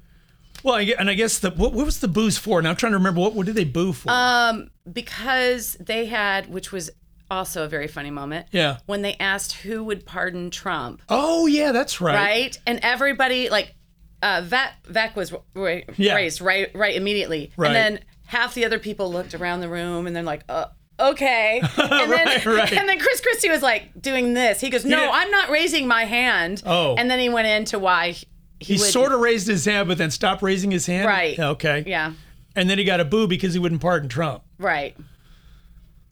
[0.63, 2.61] Well, and I guess the what, what was the booze for?
[2.61, 4.11] Now I'm trying to remember what what did they boo for?
[4.11, 6.91] Um, because they had, which was
[7.31, 8.45] also a very funny moment.
[8.51, 8.77] Yeah.
[8.85, 12.13] When they asked who would pardon Trump, oh yeah, that's right.
[12.15, 12.59] right?
[12.67, 13.73] And everybody like,
[14.21, 16.15] uh, Vec, Vec was ra- Yeah.
[16.15, 17.67] raised right, right immediately, Right.
[17.67, 20.65] and then half the other people looked around the room and then like, uh.
[20.99, 22.73] Okay, and then Right, right.
[22.73, 24.61] and then Chris Christie was like doing this.
[24.61, 26.93] He goes, "No, didn't- I'm not raising my hand." Oh.
[26.95, 28.25] and then he went into why he,
[28.59, 31.07] He would, sort of raised his hand, but then stopped raising his hand.
[31.07, 31.39] Right.
[31.39, 31.85] Okay.
[31.87, 32.11] yeah,
[32.55, 34.43] And then he got a boo because he wouldn't pardon Trump.
[34.59, 34.95] Right.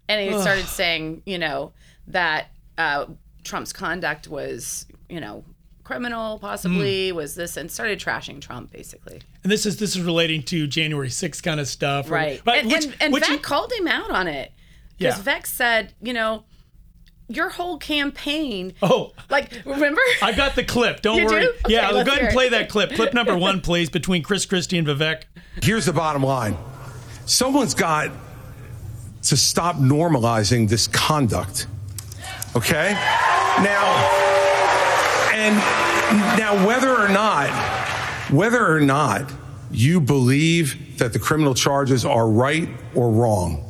[0.09, 1.71] And he started saying, you know,
[2.07, 3.05] that uh,
[3.43, 5.45] Trump's conduct was, you know,
[5.83, 9.21] criminal, possibly was this, and started trashing Trump, basically.
[9.43, 12.07] And this is this is relating to January 6th kind of stuff.
[12.09, 12.41] or- Right.
[12.43, 14.51] But and which- and, and which Vec you- called him out on it.
[14.97, 15.23] Because Yeah.
[15.23, 16.43] Vec said, you know,
[17.27, 20.01] your whole campaign, oh, like, remember?
[20.23, 21.01] I've got the clip.
[21.03, 21.41] Don't You worry.
[21.43, 21.49] do?
[21.65, 22.33] Okay, yeah, let's go ahead hear and it.
[22.33, 22.91] play that clip.
[22.93, 25.23] Clip number one, please, between Chris Christie and Vivek.
[25.61, 26.57] Here's the bottom line
[27.25, 28.09] someone's got
[29.23, 31.67] to stop normalizing this conduct.
[32.55, 32.93] Okay?
[32.93, 34.19] Now,
[35.33, 35.55] and
[36.37, 37.49] now, whether or not,
[38.31, 39.31] whether or not
[39.71, 43.65] you believe that the criminal charges are right or wrong,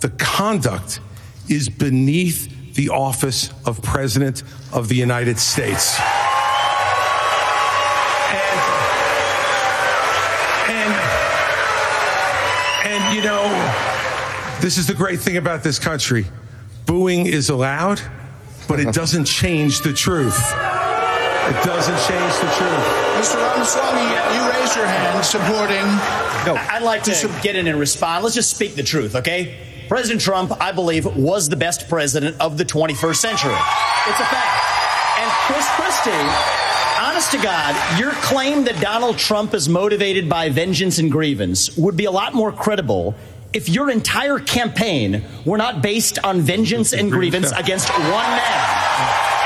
[0.00, 1.00] the conduct
[1.48, 5.98] is beneath the office of President of the United States.
[14.60, 16.26] This is the great thing about this country.
[16.86, 18.00] Booing is allowed,
[18.68, 20.36] but it doesn't change the truth.
[20.36, 22.84] It doesn't change the truth.
[23.16, 23.36] Mr.
[23.36, 24.02] Ramaswamy,
[24.34, 25.86] you raised your hand supporting.
[26.46, 28.24] No, I'd like to get in and respond.
[28.24, 29.58] Let's just speak the truth, okay?
[29.88, 33.52] President Trump, I believe, was the best president of the 21st century.
[34.06, 34.64] It's a fact.
[35.18, 36.10] And Chris Christie,
[37.00, 41.96] honest to God, your claim that Donald Trump is motivated by vengeance and grievance would
[41.96, 43.14] be a lot more credible
[43.52, 48.60] if your entire campaign were not based on vengeance and grievance against one man.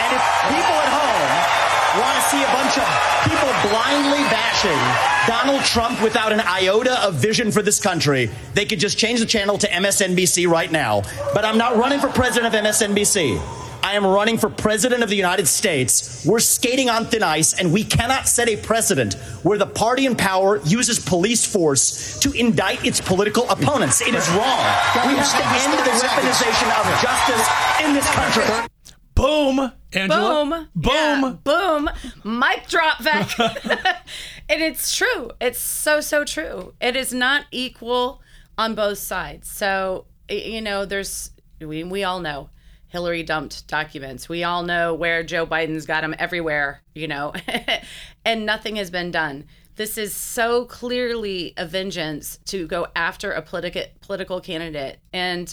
[0.04, 2.84] And if people at home want to see a bunch of
[3.24, 8.78] people blindly bashing Donald Trump without an iota of vision for this country, they could
[8.78, 11.02] just change the channel to MSNBC right now.
[11.32, 13.63] But I'm not running for president of MSNBC.
[13.84, 16.24] I am running for president of the United States.
[16.24, 20.16] We're skating on thin ice, and we cannot set a precedent where the party in
[20.16, 24.00] power uses police force to indict its political opponents.
[24.00, 24.64] It is wrong.
[25.04, 28.68] We have to end the weaponization of justice in this country.
[29.14, 30.44] Boom, Angela.
[30.46, 30.68] Boom.
[30.74, 30.94] Boom.
[30.94, 31.90] Yeah, boom.
[32.24, 33.38] Mic drop, Vec.
[34.48, 35.30] and it's true.
[35.42, 36.72] It's so, so true.
[36.80, 38.22] It is not equal
[38.56, 39.50] on both sides.
[39.50, 42.48] So, you know, there's, we, we all know
[42.94, 44.28] Hillary dumped documents.
[44.28, 47.32] We all know where Joe Biden's got them everywhere, you know,
[48.24, 49.46] and nothing has been done.
[49.74, 55.00] This is so clearly a vengeance to go after a political political candidate.
[55.12, 55.52] And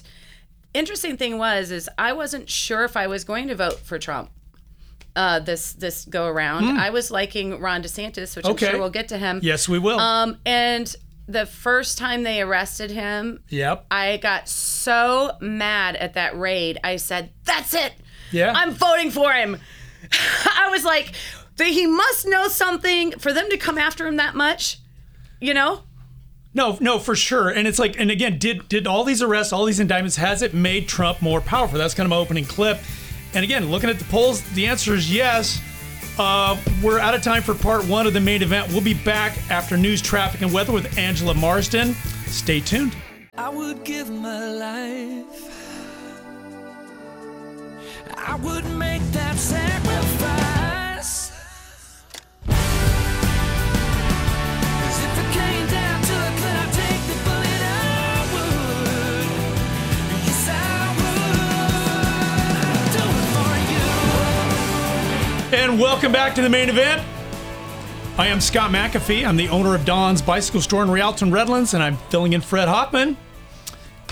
[0.76, 4.30] interesting thing was is I wasn't sure if I was going to vote for Trump
[5.16, 6.78] uh, this this go around.
[6.78, 8.46] I was liking Ron DeSantis, which.
[8.46, 8.68] Okay.
[8.68, 9.40] I'm sure we'll get to him.
[9.42, 10.00] Yes, we will.
[10.00, 10.96] Um, and
[11.32, 13.86] the first time they arrested him, yep.
[13.90, 16.80] I got so mad at that raid.
[16.84, 17.94] I said, "That's it.
[18.32, 18.54] Yeah.
[18.56, 19.58] I'm voting for him."
[20.46, 21.14] I was like,
[21.58, 24.80] "He must know something for them to come after him that much,"
[25.40, 25.84] you know.
[26.54, 27.50] No, no, for sure.
[27.50, 30.54] And it's like, and again, did did all these arrests, all these indictments, has it
[30.54, 31.78] made Trump more powerful?
[31.78, 32.80] That's kind of my opening clip.
[33.34, 35.62] And again, looking at the polls, the answer is yes.
[36.24, 38.72] Uh, we're out of time for part one of the main event.
[38.72, 41.96] We'll be back after news, traffic, and weather with Angela Marsden.
[42.28, 42.96] Stay tuned.
[43.36, 45.26] I would give my life.
[48.16, 50.41] I would make that sacrifice.
[65.54, 67.06] And welcome back to the main event.
[68.18, 69.28] I am Scott McAfee.
[69.28, 72.70] I'm the owner of Don's Bicycle Store in Rialton, Redlands, and I'm filling in Fred
[72.70, 73.18] Hoffman.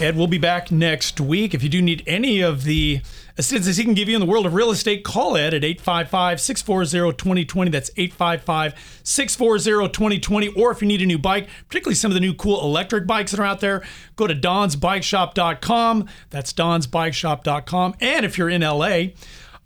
[0.01, 1.53] Ed will be back next week.
[1.53, 2.99] If you do need any of the
[3.37, 6.41] assistance he can give you in the world of real estate, call Ed at 855
[6.41, 7.71] 640 2020.
[7.71, 10.47] That's 855 640 2020.
[10.49, 13.31] Or if you need a new bike, particularly some of the new cool electric bikes
[13.31, 13.81] that are out there,
[14.17, 16.09] go to donsbikeshop.com.
[16.31, 17.95] That's donsbikeshop.com.
[18.01, 19.07] And if you're in LA,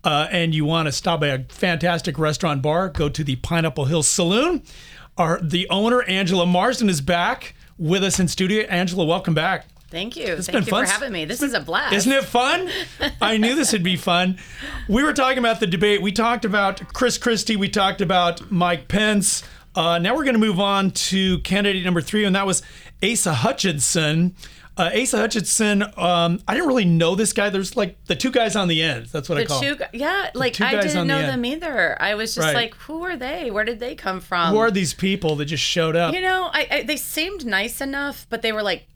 [0.04, 3.86] uh, and you want to stop by a fantastic restaurant bar, go to the Pineapple
[3.86, 4.62] Hill Saloon.
[5.16, 8.64] Our the owner Angela Marsden is back with us in studio.
[8.64, 9.66] Angela, welcome back.
[9.90, 10.24] Thank you.
[10.24, 10.86] It's Thank been you fun.
[10.86, 11.24] for having me.
[11.24, 11.94] This is a blast.
[11.94, 12.68] Isn't it fun?
[13.20, 14.38] I knew this would be fun.
[14.88, 16.02] We were talking about the debate.
[16.02, 17.54] We talked about Chris Christie.
[17.54, 19.44] We talked about Mike Pence.
[19.76, 22.62] Uh, now we're going to move on to candidate number three, and that was
[23.04, 24.34] Asa Hutchinson.
[24.76, 25.82] Uh, Asa Hutchinson.
[25.96, 27.48] Um, I didn't really know this guy.
[27.48, 29.06] There's like the two guys on the end.
[29.06, 29.60] That's what I The call.
[29.60, 29.88] two, them.
[29.92, 31.28] yeah, like I didn't know end.
[31.28, 31.96] them either.
[32.02, 32.54] I was just Right.
[32.56, 33.50] like, who are they?
[33.52, 34.50] Where did they come from?
[34.52, 36.12] Who are these people that just showed up?
[36.14, 38.88] You know, I, I they seemed nice enough, but they were like,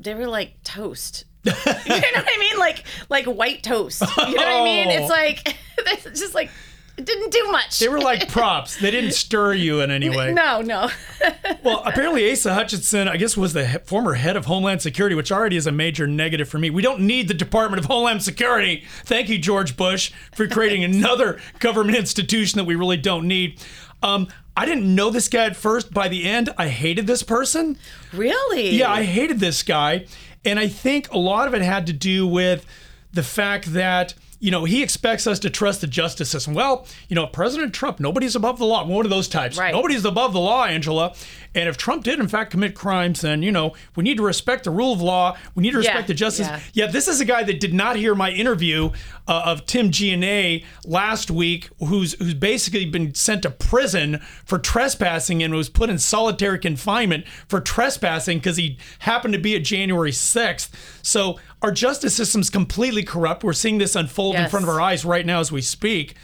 [0.00, 1.24] they were like toast.
[1.44, 2.58] you know what I mean?
[2.58, 4.00] Like like white toast.
[4.16, 4.88] You know what I mean?
[4.88, 4.92] Oh.
[4.92, 6.50] It's like it's just like
[6.98, 7.78] it didn't do much.
[7.78, 8.76] They were like props.
[8.76, 10.32] They didn't stir you in any way.
[10.32, 10.88] no, no.
[11.64, 15.32] Well, apparently Asa Hutchinson, I guess, was the he- former head of Homeland Security, which
[15.32, 16.70] already is a major negative for me.
[16.70, 18.84] We don't need the Department of Homeland Security.
[19.04, 23.60] Thank you, George Bush, for creating another government institution that we really don't need.
[24.02, 25.92] Um, I didn't know this guy at first.
[25.92, 27.76] By the end, I hated this person.
[28.12, 28.70] really?
[28.70, 30.06] Yeah, I hated this guy.
[30.44, 32.64] And I think a lot of it had to do with
[33.12, 36.54] the fact that, you know, he expects us to trust the justice system.
[36.54, 38.84] Well, you know, President Trump, nobody's above the law.
[38.86, 39.58] One of those types.
[39.58, 39.74] Right.
[39.74, 41.14] Nobody's above the law, Angela.
[41.58, 44.62] And if Trump did, in fact, commit crimes, then, you know, we need to respect
[44.62, 45.36] the rule of law.
[45.56, 46.46] We need to respect Yeah, the justice.
[46.46, 46.60] yeah.
[46.72, 48.90] Yeah, this is a guy that did not hear my interview
[49.26, 55.42] uh, of Tim GNA last week, who's who's basically been sent to prison for trespassing
[55.42, 60.12] and was put in solitary confinement for trespassing because he happened to be at January
[60.12, 60.70] 6th.
[61.02, 63.42] So our justice system's completely corrupt.
[63.42, 66.14] We're seeing this unfold in front of our eyes right now as we speak.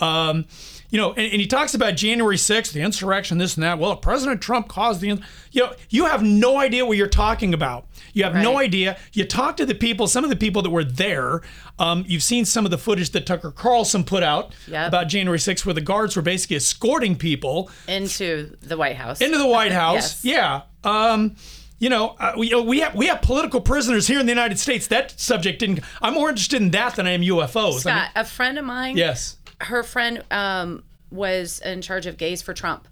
[0.00, 0.44] Um,
[0.92, 3.78] you know, and, and he talks about January 6th, the insurrection, this and that.
[3.80, 5.08] Well, if President Trump caused the,
[5.50, 7.86] you know, you have no idea what you're talking about.
[8.12, 8.98] You have no idea.
[9.14, 11.40] You talk to the people, some of the people that were there.
[11.78, 14.88] Um, you've seen some of the footage that Tucker Carlson put out Yep.
[14.88, 19.22] about January 6th, where the guards were basically escorting people Into the White House.
[19.22, 20.22] into the White House.
[20.22, 20.62] Yes.
[20.84, 20.90] Yeah.
[20.90, 21.36] Um,
[21.78, 24.86] you know, uh, we, we have we have political prisoners here in the United States.
[24.86, 25.80] That subject didn't.
[26.00, 27.56] I'm more interested in that than I am UFOs.
[27.56, 28.96] I mean, Scott, a friend of mine.
[28.96, 29.36] yes.
[29.62, 32.88] Her friend um, was in charge of gays for Trump,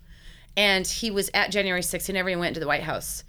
[0.57, 2.07] and he was at January 6th.
[2.07, 3.25] He never even went to the White House.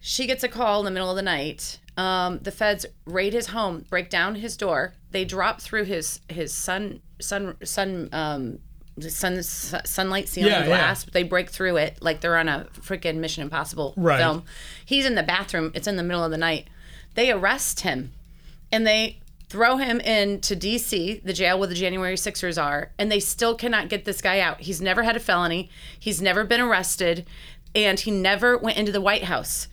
[0.00, 1.78] She gets a call in the middle of the night.
[1.96, 4.94] Um, the feds raid his home, break down his door.
[5.12, 8.58] They drop through his his sun sun sun um,
[9.00, 10.66] sun sunlight ceiling Yeah, yeah.
[10.66, 11.04] glass.
[11.04, 14.18] They break through it like they're on a freaking Mission Impossible Right.
[14.18, 14.42] film.
[14.84, 15.70] He's in the bathroom.
[15.74, 16.68] It's in the middle of the night.
[17.14, 18.12] They arrest him
[18.72, 19.20] and they
[19.54, 23.88] throw him into DC, the jail where the January Sixers are, and they still cannot
[23.88, 24.60] get this guy out.
[24.60, 27.24] He's never had a felony, he's never been arrested,
[27.72, 29.68] and he never went into the White House.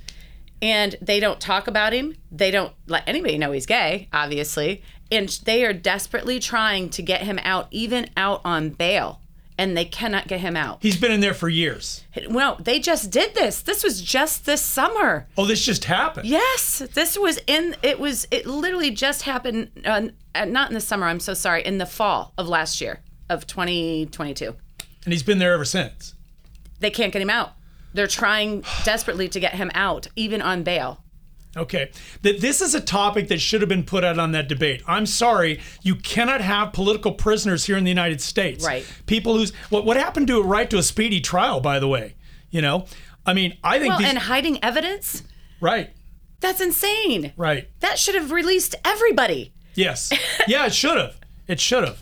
[0.61, 2.15] And they don't talk about him.
[2.31, 4.83] They don't let anybody know he's gay, obviously.
[5.11, 9.19] And they are desperately trying to get him out, even out on bail.
[9.61, 10.79] And they cannot get him out.
[10.81, 12.03] He's been in there for years.
[12.27, 13.61] Well, they just did this.
[13.61, 15.27] This was just this summer.
[15.37, 16.27] Oh, this just happened.
[16.27, 17.75] Yes, this was in.
[17.83, 18.27] It was.
[18.31, 19.69] It literally just happened.
[19.85, 21.05] Uh, uh, not in the summer.
[21.05, 21.63] I'm so sorry.
[21.63, 24.55] In the fall of last year of 2022.
[25.05, 26.15] And he's been there ever since.
[26.79, 27.51] They can't get him out.
[27.93, 31.03] They're trying desperately to get him out, even on bail.
[31.57, 31.91] Okay.
[32.21, 34.81] That this is a topic that should have been put out on that debate.
[34.87, 38.65] I'm sorry, you cannot have political prisoners here in the United States.
[38.65, 38.85] Right.
[39.05, 42.15] People who's what what happened to a right to a speedy trial, by the way?
[42.49, 42.85] You know?
[43.25, 45.23] I mean, I think Well, these and hiding evidence.
[45.59, 45.91] Right.
[46.39, 47.33] That's insane.
[47.37, 47.69] Right.
[47.81, 49.53] That should have released everybody.
[49.75, 50.11] Yes.
[50.47, 51.15] Yeah, it should have.
[51.47, 52.01] It should have.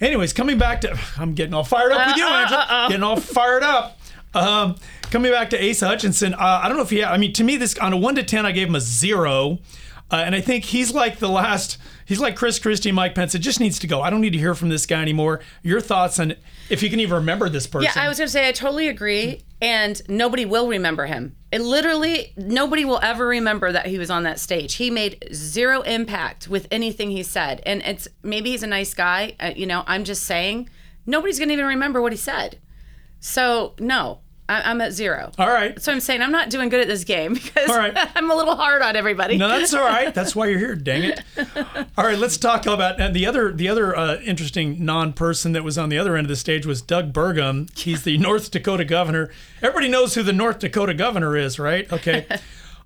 [0.00, 2.66] Anyways, coming back to I'm getting all fired up with you, Uh-uh, Angela.
[2.68, 2.88] uh-uh.
[2.88, 3.97] Getting all fired up.
[4.34, 4.76] Um,
[5.10, 7.04] coming back to Ace Hutchinson, uh, I don't know if he.
[7.04, 9.58] I mean, to me, this on a one to ten, I gave him a zero,
[10.10, 11.78] uh, and I think he's like the last.
[12.04, 13.34] He's like Chris Christie, Mike Pence.
[13.34, 14.00] It just needs to go.
[14.00, 15.40] I don't need to hear from this guy anymore.
[15.62, 16.34] Your thoughts on
[16.70, 17.90] if you can even remember this person?
[17.94, 21.36] Yeah, I was going to say I totally agree, and nobody will remember him.
[21.50, 24.74] It literally nobody will ever remember that he was on that stage.
[24.74, 29.34] He made zero impact with anything he said, and it's maybe he's a nice guy.
[29.40, 30.68] Uh, you know, I'm just saying
[31.06, 32.58] nobody's going to even remember what he said.
[33.20, 35.30] So no, I, I'm at zero.
[35.38, 35.80] All right.
[35.80, 37.92] So I'm saying I'm not doing good at this game because All right.
[38.14, 39.36] I'm a little hard on everybody.
[39.36, 40.14] No, that's all right.
[40.14, 40.74] That's why you're here.
[40.88, 41.20] Dang it!
[41.96, 45.76] All right, let's talk about and the other the other uh, interesting non-person that was
[45.76, 47.76] on the other end of the stage was Doug Burgum.
[47.78, 49.30] He's the North Dakota governor.
[49.62, 51.90] Everybody knows who the North Dakota governor is, right?
[51.92, 52.26] Okay.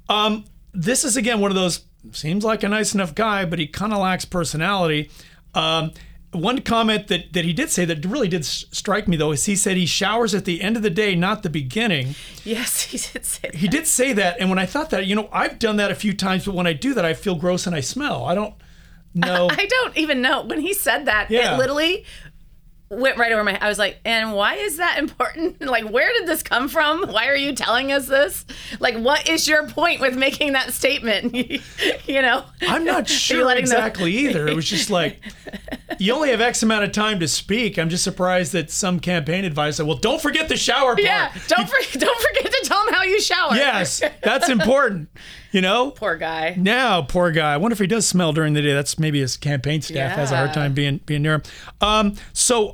[0.08, 3.66] Um, this is again one of those seems like a nice enough guy, but he
[3.66, 5.10] kind of lacks personality.
[5.54, 5.92] Um,
[6.32, 9.54] one comment that, that he did say that really did strike me though is he
[9.54, 12.14] said he showers at the end of the day, not the beginning.
[12.44, 13.54] Yes, he did say that.
[13.56, 15.94] He did say that, and when I thought that, you know, I've done that a
[15.94, 18.24] few times, but when I do that, I feel gross and I smell.
[18.24, 18.54] I don't
[19.14, 19.48] know.
[19.50, 21.30] I don't even know when he said that.
[21.30, 21.54] Yeah.
[21.54, 22.04] It literally
[22.88, 23.52] went right over my.
[23.52, 23.62] head.
[23.62, 25.60] I was like, and why is that important?
[25.72, 27.08] Like, where did this come from?
[27.08, 28.44] Why are you telling us this?
[28.78, 31.34] Like, what is your point with making that statement?
[31.34, 34.46] you know, I'm not sure exactly either.
[34.46, 35.18] It was just like
[35.98, 37.78] you only have X amount of time to speak.
[37.78, 41.32] I'm just surprised that some campaign advice said, "Well, don't forget the shower part." Yeah,
[41.48, 43.54] don't for, don't forget to tell him how you shower.
[43.54, 45.08] Yes, that's important.
[45.52, 45.90] You know.
[45.90, 46.54] Poor guy.
[46.58, 47.52] Now, poor guy.
[47.52, 48.72] I wonder if he does smell during the day.
[48.72, 51.42] That's maybe his campaign staff has a hard time being being near him.
[51.80, 52.72] Um, so,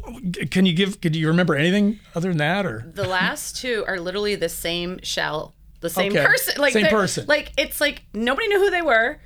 [0.51, 1.01] can you give?
[1.01, 5.01] Can you remember anything other than that, or The last two are literally the same
[5.03, 6.25] shell, the same Okay.
[6.25, 6.61] person.
[6.61, 7.27] Like Same person.
[7.27, 9.19] Like it's like nobody knew who they were,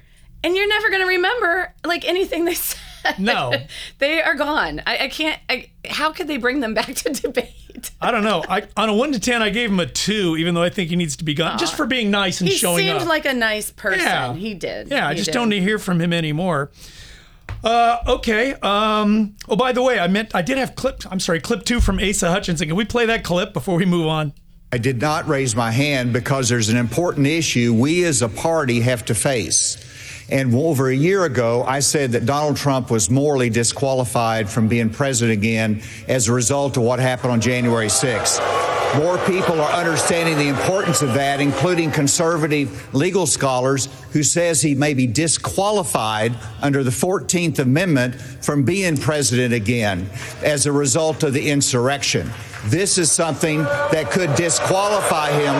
[0.44, 2.78] and you're never gonna remember like anything they said.
[3.18, 3.52] No.
[3.98, 4.80] they are gone.
[4.86, 5.40] I, I can't.
[5.48, 7.90] I, how could they bring them back to debate?
[8.00, 8.44] I don't know.
[8.48, 10.90] I on a one to ten, I gave him a two, even though I think
[10.90, 12.94] he needs to be gone, just for being nice and He showing up.
[12.94, 14.00] He seemed like a nice person.
[14.00, 14.34] Yeah.
[14.34, 14.88] He did.
[14.88, 15.32] Yeah, I just did.
[15.32, 16.70] don't hear from him anymore.
[17.64, 18.54] Uh, okay.
[18.54, 21.02] Um, oh, by the way, I meant I did have clip.
[21.10, 22.68] I'm sorry, clip two from Asa Hutchinson.
[22.68, 24.32] Can we play that clip before we move on?
[24.72, 28.80] I did not raise my hand because there's an important issue we as a party
[28.80, 29.76] have to face.
[30.30, 34.90] And over a year ago, I said that Donald Trump was morally disqualified from being
[34.90, 38.40] president again as a result of what happened on January 6th.
[38.96, 44.74] More people are understanding the importance of that, including conservative legal scholars who says he
[44.74, 50.10] may be disqualified under the 14th Amendment from being president again
[50.42, 52.30] as a result of the insurrection.
[52.66, 55.54] This is something that could disqualify him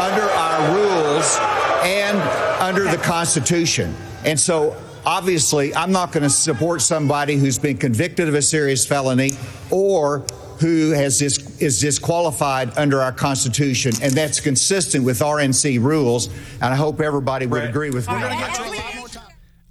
[0.00, 1.36] under our rules
[1.82, 3.94] and under the Constitution.
[4.24, 8.86] And so, obviously, I'm not going to support somebody who's been convicted of a serious
[8.86, 9.32] felony
[9.70, 10.24] or
[10.60, 16.26] who has dis- is disqualified under our Constitution, and that's consistent with RNC rules.
[16.54, 18.97] And I hope everybody would agree with me.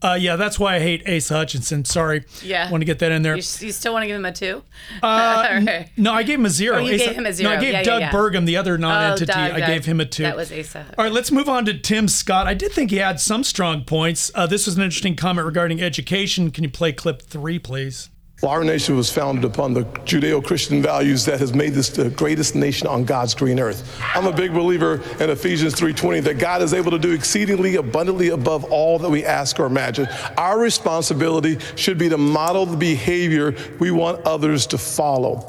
[0.02, 1.84] Uh, yeah, that's why I hate Asa Hutchinson.
[1.84, 2.24] Sorry.
[2.44, 2.70] Yeah.
[2.70, 3.36] Want to get that in there?
[3.36, 4.64] You, you still want to give him a two?
[5.02, 5.90] Uh, right.
[5.98, 6.78] No, I gave him a zero.
[6.78, 7.50] Oh, you Asa- gave him a zero.
[7.50, 8.12] No, I gave Yeah, yeah, Doug yeah.
[8.12, 10.24] Burgum, the other non-entity, Oh, Doug, I gave him a two.
[10.24, 10.86] That was Asa.
[10.98, 12.46] All right, let's move on to Tim Scott.
[12.48, 14.30] I did think he had some strong points.
[14.36, 16.52] Uh, this was an interesting comment regarding education.
[16.52, 18.10] Can you play clip three, please?
[18.44, 22.12] Well, our nation was founded upon the Judeo Christian values that has made this the
[22.12, 24.00] greatest nation on God's green earth.
[24.14, 28.30] I'm a big believer in Ephesians 3:20 that God is able to do exceedingly abundantly
[28.30, 30.08] above all that we ask or imagine.
[30.38, 35.48] Our responsibility should be to model the behavior we want others to follow.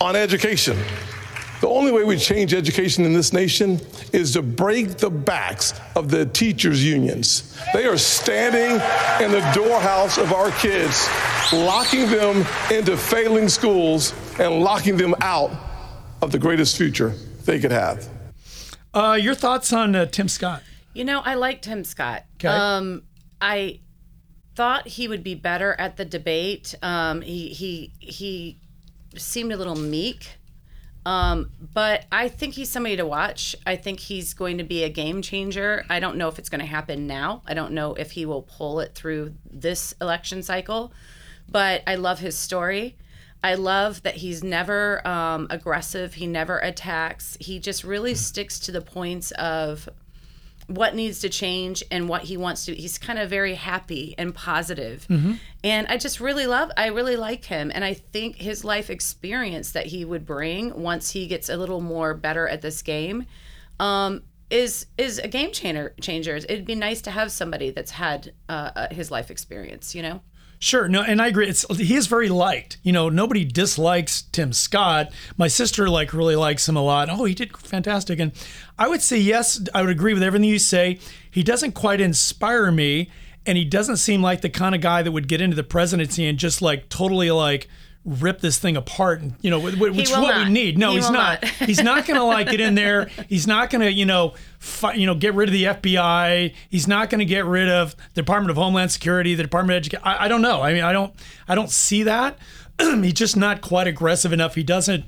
[0.00, 0.78] On education,
[1.60, 3.80] the only way we change education in this nation
[4.12, 7.58] is to break the backs of the teachers' unions.
[7.72, 8.80] They are standing
[9.24, 11.08] in the doorhouse of our kids,
[11.52, 15.50] locking them into failing schools and locking them out
[16.22, 17.10] of the greatest future
[17.44, 18.08] they could have.
[18.94, 20.62] Uh, your thoughts on uh, Tim Scott?
[20.94, 22.24] You know, I like Tim Scott.
[22.38, 22.48] 'Kay.
[22.48, 23.02] Um,
[23.40, 23.80] I
[24.56, 26.74] thought he would be better at the debate.
[26.82, 28.58] Um, he he he
[29.16, 30.37] seemed a little meek.
[31.08, 33.56] Um, but I think he's somebody to watch.
[33.64, 35.82] I think he's going to be a game changer.
[35.88, 37.40] I don't know if it's going to happen now.
[37.46, 40.92] I don't know if he will pull it through this election cycle.
[41.50, 42.98] But I love his story.
[43.42, 46.12] I love that he's never um, aggressive.
[46.12, 47.38] He never attacks.
[47.40, 49.88] He just really sticks to the points of
[50.68, 54.34] what needs to change and what he wants to he's kind of very happy and
[54.34, 55.06] positive.
[55.08, 58.90] positive and i just really love i really like him and i think his life
[58.90, 63.26] experience that he would bring once he gets a little more better at this game
[63.80, 65.94] um is is a game changer.
[66.00, 66.36] Changer.
[66.36, 69.94] It'd be nice to have somebody that's had uh, uh, his life experience.
[69.94, 70.20] You know.
[70.60, 71.46] Sure, no, and I agree.
[71.48, 72.78] It's he is very liked.
[72.82, 75.12] You know, nobody dislikes Tim Scott.
[75.36, 77.08] My sister like really likes him a lot.
[77.10, 78.32] Oh, he did fantastic, and
[78.76, 79.60] I would say yes.
[79.72, 80.98] I would agree with everything you say.
[81.30, 83.08] He doesn't quite inspire me,
[83.46, 86.26] and he doesn't seem like the kind of guy that would get into the presidency
[86.26, 87.68] and just like totally like
[88.08, 90.46] rip this thing apart and you know wh- wh- which is what not.
[90.46, 90.78] we need.
[90.78, 91.44] No He he's not, not.
[91.44, 93.04] he's not gonna like get in there.
[93.28, 97.10] He's not gonna you know fi- you know get rid of the fbi he's not
[97.10, 100.28] gonna get rid of the department of homeland security the department of education I, I
[100.28, 100.62] don't know.
[100.62, 101.12] I mean i don't
[101.48, 102.38] i don't see that.
[102.80, 104.54] He's just not quite aggressive enough.
[104.54, 105.04] He doesn't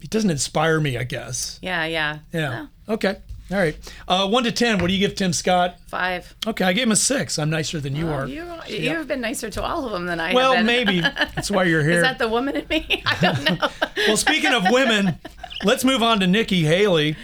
[0.00, 1.58] he doesn't inspire me i guess.
[1.62, 1.84] Yeah.
[1.86, 2.18] Yeah.
[2.32, 2.66] yeah.
[2.88, 3.16] Okay
[3.50, 3.76] all right
[4.08, 6.34] uh, one to ten what do you give tim scott Five.
[6.46, 9.20] okay i gave him a six i'm nicer than you Oh, are you you've been
[9.22, 11.00] nicer to all of them than I well have maybe
[11.34, 13.02] that's why you're here Is that the woman in me?
[13.06, 13.68] I don't know.
[14.06, 15.18] well, speaking of women,
[15.64, 17.16] let's move on to Nikki Haley.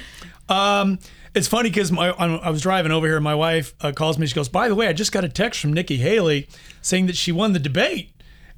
[0.48, 0.98] Um,
[1.34, 4.26] it's funny because I I was driving over here, and my wife uh, calls me.
[4.26, 6.48] She goes, "By the way, I just got a text from Nikki Haley
[6.80, 8.10] saying that she won the debate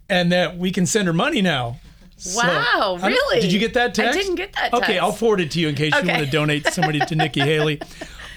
[0.08, 1.78] and that we can send her money now."
[2.18, 3.40] So, Wow, don't- really?
[3.40, 4.18] Did you get that text?
[4.18, 4.82] I didn't get that text.
[4.82, 4.98] Okay.
[4.98, 7.80] I'll forward it to you in case you want to donate somebody to Nikki Haley.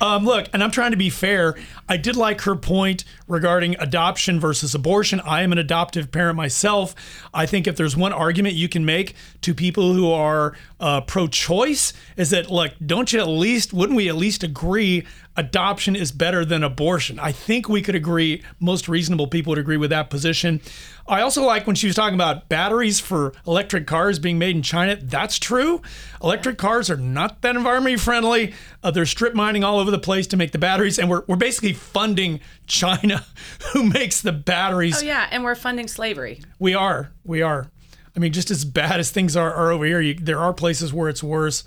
[0.02, 1.56] Um, look, and I'm trying to be fair.
[1.90, 5.20] I did like her point regarding adoption versus abortion.
[5.22, 6.94] I am an adoptive parent myself.
[7.34, 11.94] I think if there's one argument you can make to people who are uh, pro-choice,
[12.16, 16.46] is that look, don't you at least, wouldn't we at least agree adoption is better
[16.46, 17.18] than abortion?
[17.18, 18.44] I think we could agree.
[18.60, 20.62] Most reasonable people would agree with that position.
[21.08, 24.62] I also like when she was talking about batteries for electric cars being made in
[24.62, 24.96] China.
[24.96, 25.82] That's true.
[26.22, 28.54] Electric cars are not that environmentally friendly.
[28.84, 31.36] Uh, they're strip mining all over the place to make the batteries, and we're, we're
[31.36, 33.26] basically funding China,
[33.74, 35.02] who makes the batteries.
[35.02, 36.42] Oh yeah, and we're funding slavery.
[36.60, 37.12] We are.
[37.24, 37.72] We are.
[38.16, 40.94] I mean, just as bad as things are, are over here, you, there are places
[40.94, 41.64] where it's worse.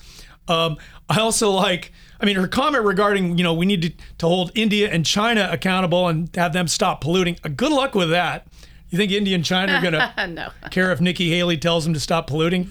[0.48, 0.76] Um,
[1.08, 4.50] I also like, I mean, her comment regarding, you know, we need to, to hold
[4.54, 7.38] India and China accountable and have them stop polluting.
[7.44, 8.46] Uh, good luck with that.
[8.90, 10.50] You think India and China are going to no.
[10.70, 12.68] care if Nikki Haley tells them to stop polluting?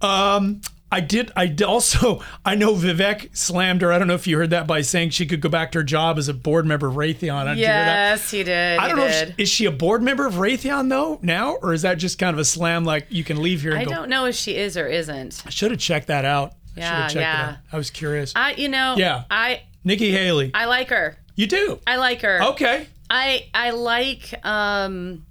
[0.00, 0.60] Um,
[0.92, 1.30] I did.
[1.36, 2.22] I also.
[2.44, 3.92] I know Vivek slammed her.
[3.92, 5.84] I don't know if you heard that by saying she could go back to her
[5.84, 7.44] job as a board member of Raytheon.
[7.46, 8.10] Did you hear that?
[8.10, 8.78] Yes, he did.
[8.78, 9.08] I don't he know.
[9.10, 9.28] did.
[9.30, 12.18] If she, is she a board member of Raytheon though now, or is that just
[12.18, 13.90] kind of a slam like you can leave here and I go?
[13.90, 15.42] don't know if she is or isn't.
[15.46, 16.54] I should have checked that out.
[16.76, 17.48] I Yeah, have checked yeah.
[17.48, 17.58] it out.
[17.72, 18.32] I was curious.
[18.34, 19.24] I, you know, Yeah.
[19.30, 20.50] I, Nikki Haley.
[20.54, 21.16] I like her.
[21.36, 21.78] you do.
[21.86, 22.42] I like her.
[22.50, 22.86] Okay.
[23.08, 24.34] I, I like.
[24.46, 25.26] Um,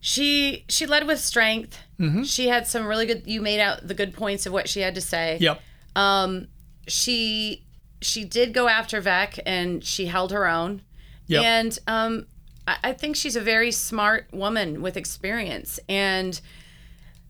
[0.00, 1.78] she, she led with strength.
[2.00, 2.22] Mm-hmm.
[2.22, 3.22] She had some really good.
[3.26, 5.38] You made out the good points of what she had to say.
[5.40, 5.60] Yep.
[5.96, 6.48] Um,
[6.86, 7.64] she,
[8.00, 10.82] she did go after Vec, and she held her own.
[11.26, 11.42] Yep.
[11.44, 12.26] And um,
[12.66, 15.80] I, I think she's a very smart woman with experience.
[15.88, 16.40] And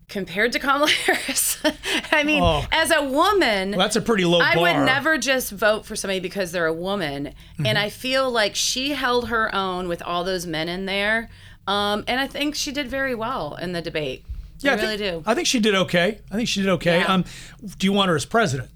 [0.09, 1.59] compared to Kamala Harris,
[2.12, 2.64] I mean, Oh.
[2.73, 4.62] as a woman, Well, that's a pretty low I bar.
[4.62, 7.27] would never just vote for somebody because they're a woman.
[7.55, 7.66] Mm-hmm.
[7.66, 11.29] And I feel like she held her own with all those men in there.
[11.66, 14.25] Um, and I think she did very well in the debate.
[14.61, 15.31] Yeah, I, I really think, do.
[15.31, 16.21] I think she did okay.
[16.31, 17.01] I think she did okay.
[17.01, 17.13] Yeah.
[17.13, 17.25] Um,
[17.79, 18.71] do you want her as president?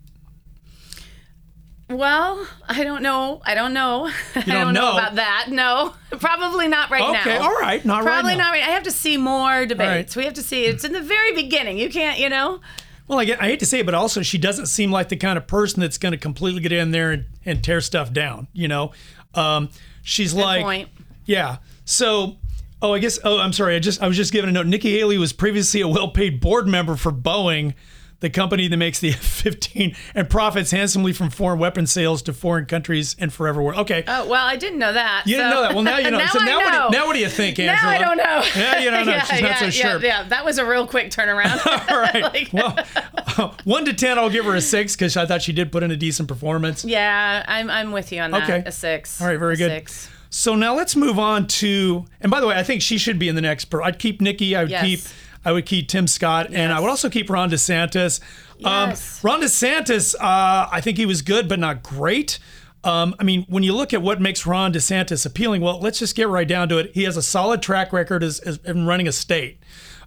[1.89, 3.43] Well, I don't know.
[3.45, 4.07] I don't know.
[4.35, 4.93] I don't don't know know?
[4.93, 5.47] about that.
[5.51, 7.21] No, probably not right now.
[7.21, 8.11] Okay, all right, not right now.
[8.11, 8.63] probably not right.
[8.63, 10.17] I have to see more debates.
[10.17, 10.21] right.
[10.23, 10.65] We have to see.
[10.65, 11.79] It's in the very beginning.
[11.79, 12.61] You can't, you know.
[13.09, 15.17] Well, I, get, I hate to say it, but also she doesn't seem like the
[15.17, 18.47] kind of person that's going to completely get in there and, and tear stuff down.
[18.53, 18.93] You know,
[19.35, 19.69] um,
[20.03, 20.89] she's like, point.
[21.27, 21.59] yeah.
[21.85, 22.37] So,
[22.83, 23.19] oh, I guess.
[23.25, 23.77] Oh, I'm sorry.
[23.77, 24.67] I just I was just giving a note.
[24.67, 27.75] Nikki Haley was previously a well-paid board member for Boeing,
[28.21, 32.67] the company that makes the F-15 and profits handsomely from foreign weapon sales to foreign
[32.67, 33.75] countries and forever war.
[33.77, 34.05] Okay.
[34.07, 35.23] Oh well, I didn't know that.
[35.27, 35.75] You didn't know that.
[35.75, 36.19] Well, now you know.
[36.19, 36.65] now so now, know.
[36.65, 37.77] What do, now what do you think, Angela?
[37.83, 38.43] Now I don't know.
[38.63, 39.13] Yeah, you don't know.
[39.13, 40.01] yeah, She's not so yeah, sure.
[40.01, 41.67] Yeah, that was a real quick turnaround.
[41.91, 42.23] All right.
[42.23, 45.73] Like- well, one to ten, I'll give her a six because I thought she did
[45.73, 46.85] put in a decent performance.
[46.85, 48.45] yeah, I'm I'm with you on that.
[48.45, 48.63] Okay.
[48.67, 49.21] A six.
[49.21, 49.71] All right, very good.
[49.71, 50.09] Six.
[50.35, 52.07] So now let's move on to.
[52.23, 53.67] And by the way, I think she should be in the next.
[53.67, 54.57] Per- I'd keep Nikki.
[54.57, 54.85] I would Yes.
[54.85, 55.01] keep.
[55.45, 58.21] I would keep Tim Scott, and I would also keep Ron DeSantis.
[58.59, 59.19] Yes.
[59.25, 62.39] Um, Ron DeSantis, uh, I think he was good, but not great.
[62.85, 66.15] Um, I mean, when you look at what makes Ron DeSantis appealing, well, let's just
[66.15, 66.93] get right down to it.
[66.95, 69.59] He has a solid track record as, as in running a state.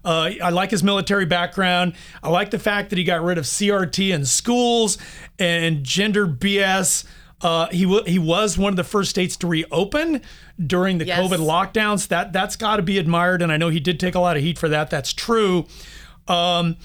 [0.06, 1.94] Uh, I like his military background.
[2.24, 4.98] I like the fact that he got rid of CRT in schools
[5.38, 7.04] and gender BS.
[7.46, 10.20] Uh, he w- he was one of the first states to reopen
[10.66, 11.20] during the Yes.
[11.20, 12.08] COVID lockdowns.
[12.08, 14.42] That that's got to be admired, and I know he did take a lot of
[14.42, 14.90] heat for that.
[14.90, 15.68] That's true.
[16.28, 16.78] Um,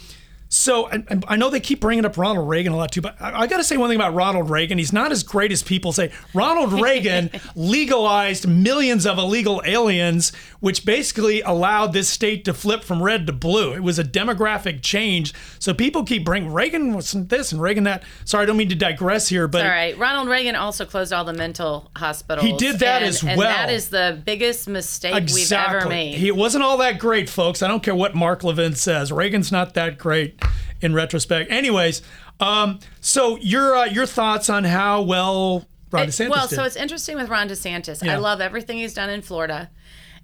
[0.53, 3.14] So and, and I know they keep bringing up Ronald Reagan a lot too, but
[3.22, 4.78] I, I got to say one thing about Ronald Reagan.
[4.78, 6.11] He's not as great as people say.
[6.34, 13.01] Ronald Reagan legalized millions of illegal aliens, which basically allowed this state to flip from
[13.01, 13.72] red to blue.
[13.74, 15.32] It was a demographic change.
[15.61, 18.03] So people keep bringing Reagan was this and Reagan that.
[18.24, 19.96] Sorry, I don't mean to digress here, but All right.
[19.96, 22.44] Ronald Reagan also closed all the mental hospitals.
[22.44, 23.48] He did that and- as and well.
[23.48, 26.14] that is the biggest mistake we've ever made.
[26.14, 27.62] He wasn't all that great, folks.
[27.62, 29.12] I don't care what Mark Levin says.
[29.12, 30.39] Reagan's not that great
[30.80, 31.50] in retrospect.
[31.50, 32.02] Anyways,
[32.40, 36.56] um, so your uh, your thoughts on how well Ron It- DeSantis well, did?
[36.56, 38.04] so it's interesting with Ron DeSantis.
[38.04, 38.14] Yeah.
[38.14, 39.70] I love everything he's done in Florida.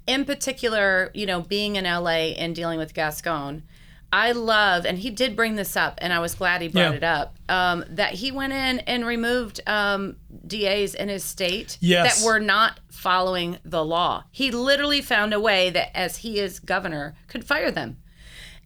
[0.06, 3.64] In particular, you know, being in LA and dealing with Gascon.
[4.12, 6.96] I love, and he did bring this up, and I was glad he brought Yeah.
[6.96, 10.14] it up, um, that he went in and removed um,
[10.46, 12.20] DAs in his state Yes.
[12.20, 14.22] that were not following the law.
[14.30, 17.96] He literally found a way that, as he is governor, could fire them.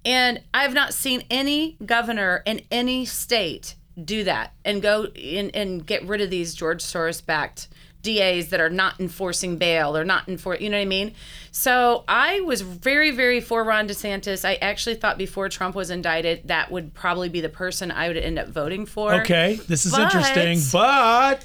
[0.05, 5.85] And I've not seen any governor in any state do that and go in and
[5.87, 7.69] get rid of these George Soros backed
[8.03, 11.15] DAs that are not enforcing bail or not enfor you know what I mean?
[11.53, 14.43] So I was very, very for Ron DeSantis.
[14.43, 18.17] I actually thought before Trump was indicted, that would probably be the person I would
[18.17, 19.13] end up voting for.
[19.17, 21.45] okay, this is But interesting, but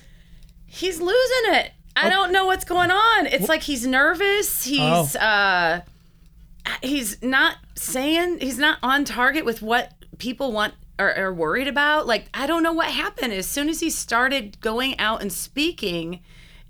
[0.65, 1.71] He's losing it.
[1.97, 3.25] I don't know what's going on.
[3.27, 4.63] It's like he's nervous.
[4.65, 5.19] He's Oh.
[5.19, 5.81] uh
[6.85, 12.07] he's not saying he's not on target with what people want or are worried about.
[12.07, 13.33] Like I don't know what happened.
[13.33, 16.21] As soon as he started going out and speaking,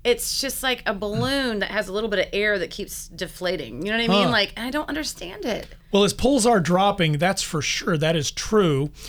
[0.04, 3.84] it's just like a balloon that has a little bit of air that keeps deflating.
[3.84, 4.24] You know what I mean?
[4.26, 4.30] Huh.
[4.30, 5.68] Like I don't understand it.
[5.92, 7.96] Well, as polls are dropping, that's for sure.
[7.96, 8.90] That is true.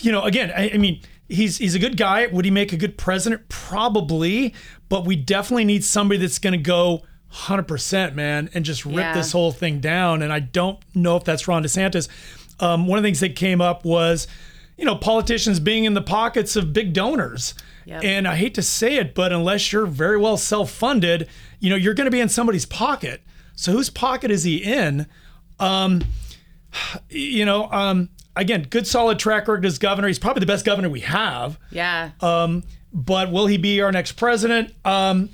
[0.00, 2.26] You know, again, I, I mean, he's he's a good guy.
[2.26, 3.48] Would he make a good president?
[3.48, 4.52] Probably,
[4.88, 7.02] but we definitely need somebody that's going to go
[7.32, 9.14] 100%, man, and just rip Yeah.
[9.14, 10.22] this whole thing down.
[10.22, 12.08] And I don't know if that's Ron DeSantis.
[12.60, 14.26] Um, one of the things that came up was,
[14.76, 17.54] you know, politicians being in the pockets of big donors.
[17.86, 18.04] Yep.
[18.04, 21.28] And I hate to say it, but unless you're very well self-funded,
[21.58, 23.22] you know, you're going to be in somebody's pocket.
[23.56, 25.06] So whose pocket is he in?
[25.58, 26.02] Um,
[27.10, 30.08] you know, um, again, good solid track record as governor.
[30.08, 31.58] He's probably the best governor we have.
[31.70, 32.10] Yeah.
[32.20, 32.62] Um,
[32.92, 34.74] but will he be our next president?
[34.84, 35.30] Um,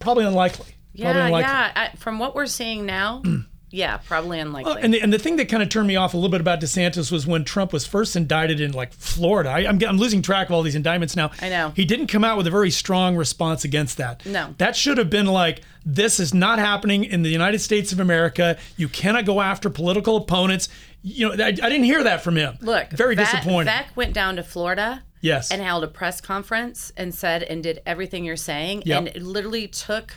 [0.00, 0.66] probably unlikely.
[0.96, 1.72] Yeah, yeah.
[1.74, 3.22] I, from what we're seeing now,
[3.70, 4.72] yeah, probably unlikely.
[4.72, 6.40] Well, and the, and the thing that kind of turned me off a little bit
[6.40, 9.50] about DeSantis was when Trump was first indicted in like Florida.
[9.50, 11.30] I, I'm, I'm losing track of all these indictments now.
[11.40, 11.72] I know.
[11.76, 14.24] He didn't come out with a very strong response against that.
[14.24, 14.54] No.
[14.58, 18.56] That should have been like, this is not happening in the United States of America.
[18.76, 20.68] You cannot go after political opponents.
[21.02, 22.58] You know, I, I didn't hear that from him.
[22.60, 23.66] Look, very Vec- disappointing.
[23.72, 25.02] Vec went down to Florida.
[25.22, 25.50] Yes.
[25.50, 28.98] And held a press conference and said and did everything you're saying, Yep.
[28.98, 30.14] and it literally took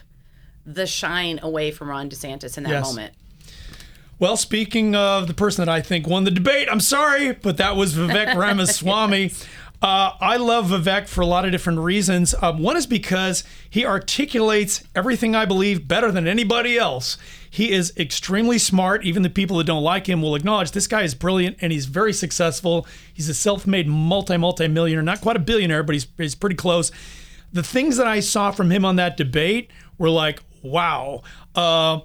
[0.65, 2.85] the shine away from Ron DeSantis in that Yes.
[2.85, 3.13] moment.
[4.19, 7.75] Well, speaking of the person that I think won the debate, I'm sorry, but that
[7.77, 9.31] was Vivek Ramaswamy.
[9.81, 12.35] Uh, I love Vivek for a lot of different reasons.
[12.41, 17.17] Um, one is because he articulates everything I believe better than anybody else.
[17.49, 19.05] He is extremely smart.
[19.05, 21.85] Even the people that don't like him will acknowledge this guy is brilliant and he's
[21.85, 22.85] very successful.
[23.13, 26.91] He's a self-made multi multi millionaire, not quite a billionaire, but he's he's pretty close.
[27.53, 31.23] The things that I saw from him on that debate were like, wow.
[31.55, 31.99] Uh,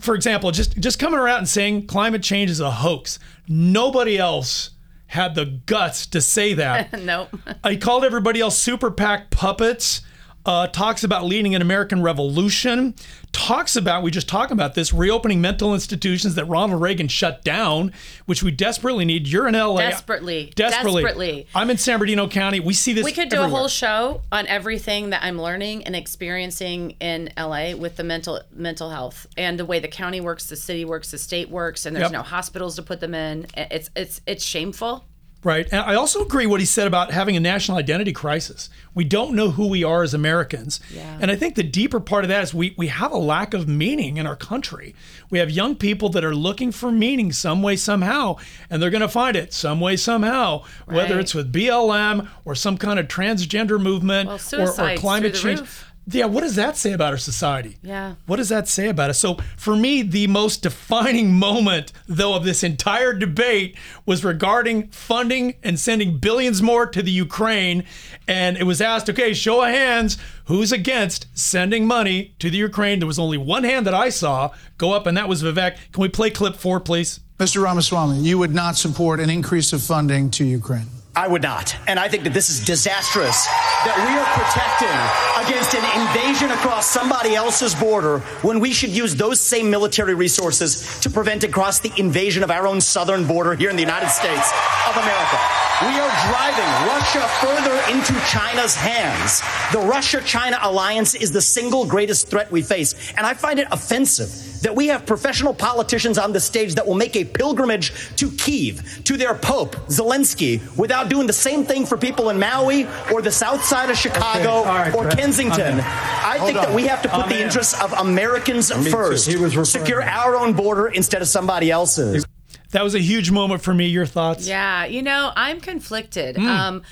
[0.00, 3.18] for example, just just coming around and saying climate change is a hoax.
[3.48, 4.70] Nobody else
[5.06, 7.00] had the guts to say that.
[7.02, 7.28] nope.
[7.62, 10.02] I called everybody else super PAC puppets.
[10.44, 12.94] Uh, talks about leading an American revolution.
[13.30, 17.92] Talks about we just talked about this reopening mental institutions that Ronald Reagan shut down,
[18.26, 19.28] which we desperately need.
[19.28, 19.76] You're in LA.
[19.78, 20.52] Desperately.
[20.54, 21.02] Desperately.
[21.02, 21.46] Desperately.
[21.54, 22.60] I'm in San Bernardino County.
[22.60, 23.04] We see this.
[23.04, 23.54] We could do everywhere.
[23.54, 28.40] a whole show on everything that I'm learning and experiencing in LA with the mental
[28.52, 31.94] mental health and the way the county works, the city works, the state works, and
[31.96, 32.12] there's Yep.
[32.12, 33.46] no hospitals to put them in.
[33.56, 35.04] It's it's it's shameful.
[35.44, 35.66] Right.
[35.72, 38.70] And I also agree what he said about having a national identity crisis.
[38.94, 40.78] We don't know who we are as Americans.
[40.94, 41.18] Yeah.
[41.20, 43.66] And I think the deeper part of that is we, we have a lack of
[43.66, 44.94] meaning in our country.
[45.30, 48.36] We have young people that are looking for meaning some way, somehow,
[48.70, 52.78] and they're going to find it some way, somehow, whether it's with BLM or some
[52.78, 55.60] kind of transgender movement Well, or, or climate change.
[55.60, 55.91] roof.
[56.06, 57.78] Yeah, what does that say about our society?
[57.82, 58.14] Yeah.
[58.26, 59.18] What does that say about us?
[59.20, 65.54] So, for me, the most defining moment, though, of this entire debate was regarding funding
[65.62, 67.84] and sending billions more to the Ukraine.
[68.26, 72.98] And it was asked, okay, show of hands, who's against sending money to the Ukraine?
[72.98, 75.76] There was only one hand that I saw go up, and that was Vivek.
[75.92, 77.20] Can we play clip four, please?
[77.38, 77.62] Mr.
[77.62, 80.86] Ramaswamy, you would not support an increase of funding to Ukraine.
[81.14, 81.76] I would not.
[81.86, 83.44] And I think that this is disastrous
[83.84, 84.96] that we are protecting
[85.44, 91.00] against an invasion across somebody else's border when we should use those same military resources
[91.00, 94.50] to prevent across the invasion of our own southern border here in the United States
[94.88, 95.38] of America.
[95.82, 99.42] We are driving Russia further into China's hands.
[99.72, 103.12] The Russia China alliance is the single greatest threat we face.
[103.16, 104.30] And I find it offensive
[104.62, 109.02] that we have professional politicians on the stage that will make a pilgrimage to Kiev,
[109.04, 113.30] to their Pope, Zelensky, without doing the same thing for people in Maui or the
[113.30, 115.18] south side of Chicago Okay, all right, or Brett.
[115.18, 115.60] Kensington.
[115.60, 115.84] I'm in.
[115.84, 117.42] Hold think that we have to put I'm the in.
[117.42, 119.28] interests of Americans Me first.
[119.28, 122.26] He was Secure our own border instead of somebody else's.
[122.70, 123.86] That was a huge moment for me.
[123.86, 124.46] Your thoughts?
[124.48, 126.36] Yeah, you know, I'm conflicted.
[126.36, 126.46] Mm.
[126.46, 126.82] Um,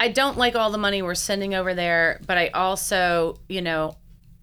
[0.00, 3.96] I don't like all the money we're sending over there, but I also, you know,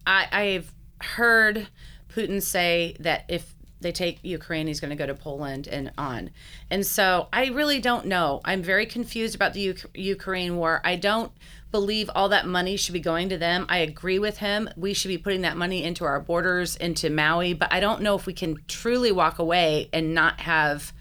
[0.05, 1.67] I, I've heard
[2.09, 3.52] Putin say that if
[3.83, 6.31] they take Ukraine, he's going to go to Poland and on.
[6.69, 8.41] And so I really don't know.
[8.43, 10.81] I'm very confused about the Uk- Ukraine war.
[10.83, 11.31] I don't
[11.71, 13.65] believe all that money should be going to them.
[13.67, 14.69] I agree with him.
[14.77, 18.15] We should be putting that money into our borders, into Maui, but I don't know
[18.15, 20.93] if we can truly walk away and not have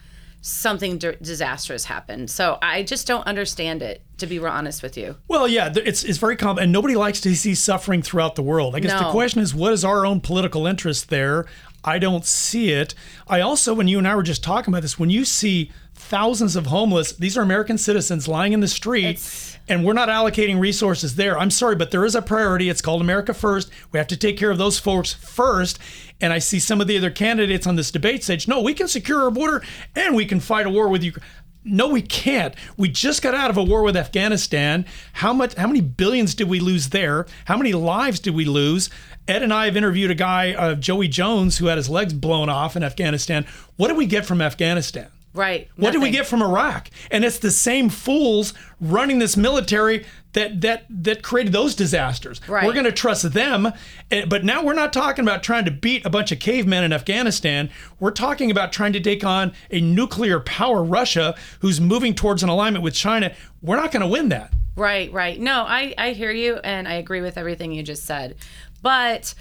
[0.42, 2.26] something d- disastrous happen.
[2.26, 5.16] So I just don't understand it, to be real honest with you.
[5.28, 8.74] Well, yeah, it's it's very common, and nobody likes to see suffering throughout the world.
[8.74, 11.46] I guess the question is, what is our own political interest there?
[11.84, 12.94] I don't see it.
[13.28, 16.56] I also, when you and I were just talking about this, when you see thousands
[16.56, 19.20] of homeless, these are American citizens lying in the street,
[19.68, 21.38] and we're not allocating resources there.
[21.38, 22.68] I'm sorry, but there is a priority.
[22.68, 23.70] It's called America First.
[23.90, 25.78] We have to take care of those folks first.
[26.20, 28.46] And I see some of the other candidates on this debate stage.
[28.46, 29.62] No, we can secure our border
[29.96, 31.26] and we can fight a war with Ukraine.
[31.64, 32.54] No, we can't.
[32.76, 34.84] We just got out of a war with Afghanistan.
[35.12, 35.54] How much?
[35.54, 37.26] How many billions did we lose there?
[37.44, 38.90] How many lives did we lose?
[39.28, 42.48] Ed and I have interviewed a guy, uh, Joey Jones, who had his legs blown
[42.48, 43.46] off in Afghanistan.
[43.76, 45.08] What did we get from Afghanistan?
[45.34, 45.68] Right.
[45.76, 46.90] What did we get from Iraq?
[47.10, 50.04] And it's the same fools running this military
[50.34, 52.40] that that that created those disasters.
[52.46, 52.66] Right.
[52.66, 53.72] We're going to trust them,
[54.10, 56.92] eh, but now we're not talking about trying to beat a bunch of cavemen in
[56.92, 57.70] Afghanistan.
[57.98, 62.50] We're talking about trying to take on a nuclear power Russia who's moving towards an
[62.50, 63.34] alignment with China.
[63.62, 64.52] We're not going to win that.
[64.74, 65.38] Right, right.
[65.38, 68.36] No, I, I hear you and I agree with everything you just said.
[68.82, 69.34] But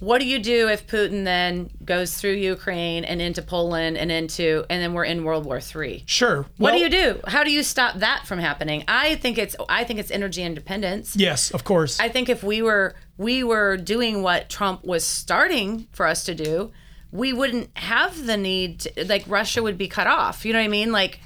[0.00, 4.64] what do you do if Putin then goes through Ukraine and into Poland and into
[4.68, 6.02] and then we're in World War Three?
[6.06, 6.42] Sure.
[6.56, 7.20] What Well- do you do?
[7.26, 8.84] How do you stop that from happening?
[8.88, 11.14] I think it's I think it's energy independence.
[11.16, 12.00] Yes, of course.
[12.00, 16.34] I think if we were we were doing what Trump was starting for us to
[16.34, 16.72] do,
[17.12, 20.44] we wouldn't have the need to, like Russia would be cut off.
[20.44, 20.90] You know what I mean?
[20.92, 21.20] Like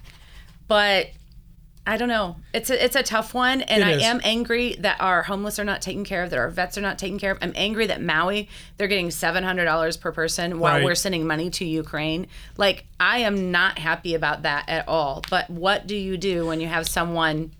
[0.69, 1.09] but
[1.89, 2.37] I don't know.
[2.53, 5.81] It's a it's a tough one and I am angry that our homeless are not
[5.81, 7.39] taken care of, that our vets are not taken care of.
[7.41, 10.85] I'm angry that Maui they're getting $700 per person while Right.
[10.85, 12.27] we're sending money to Ukraine.
[12.59, 15.25] Like I am not happy about that at all.
[15.31, 17.53] But what do you do when you have someone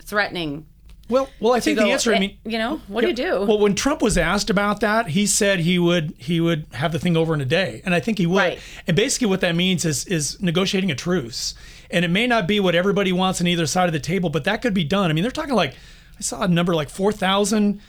[0.00, 0.66] threatening
[1.08, 2.12] Well, well, I think go- the answer.
[2.12, 3.44] I eh, mean, you know, what do you do?
[3.44, 6.98] Well, when Trump was asked about that, he said he would he would have the
[6.98, 8.38] thing over in a day, and I think he would.
[8.38, 8.58] Right.
[8.86, 11.54] And basically, what that means is is negotiating a truce,
[11.90, 14.44] and it may not be what everybody wants on either side of the table, but
[14.44, 15.10] that could be done.
[15.10, 15.74] I mean, they're talking like
[16.18, 17.80] I saw a number like four thousand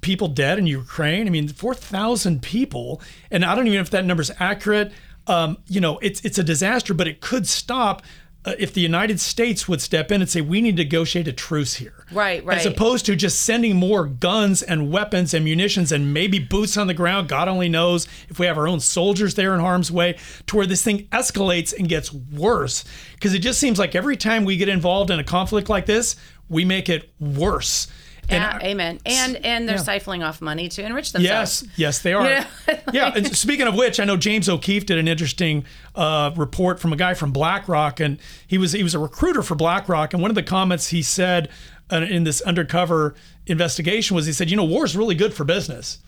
[0.00, 1.26] people dead in Ukraine.
[1.26, 3.00] I mean, four thousand people,
[3.30, 4.92] and I don't even know if that number's accurate.
[5.26, 8.02] Um, you know, it's it's a disaster, but it could stop.
[8.46, 11.32] Uh, if the United States would step in and say we need to negotiate a
[11.32, 12.58] truce here, Right, right.
[12.58, 16.86] as opposed to just sending more guns and weapons and munitions and maybe boots on
[16.86, 17.28] the ground.
[17.28, 20.66] God only knows if we have our own soldiers there in harm's way, to where
[20.66, 22.84] this thing escalates and gets worse.
[23.14, 26.14] Because it just seems like every time we get involved in a conflict like this,
[26.50, 27.86] we make it worse.
[28.28, 29.00] And yeah, I- amen.
[29.04, 29.82] And and they're Yeah.
[29.82, 31.62] siphoning off money to enrich Yes, themselves.
[31.62, 32.24] yes, yes, they are.
[32.26, 32.46] Yeah.
[32.92, 33.12] yeah.
[33.14, 35.64] And speaking of which, I know James O'Keefe did an interesting
[35.94, 39.54] uh, report from a guy from BlackRock, and he was he was a recruiter for
[39.54, 41.48] BlackRock, and one of the comments he said
[41.92, 43.14] uh, in this undercover
[43.46, 45.98] investigation was he said, you know, war is really good for business.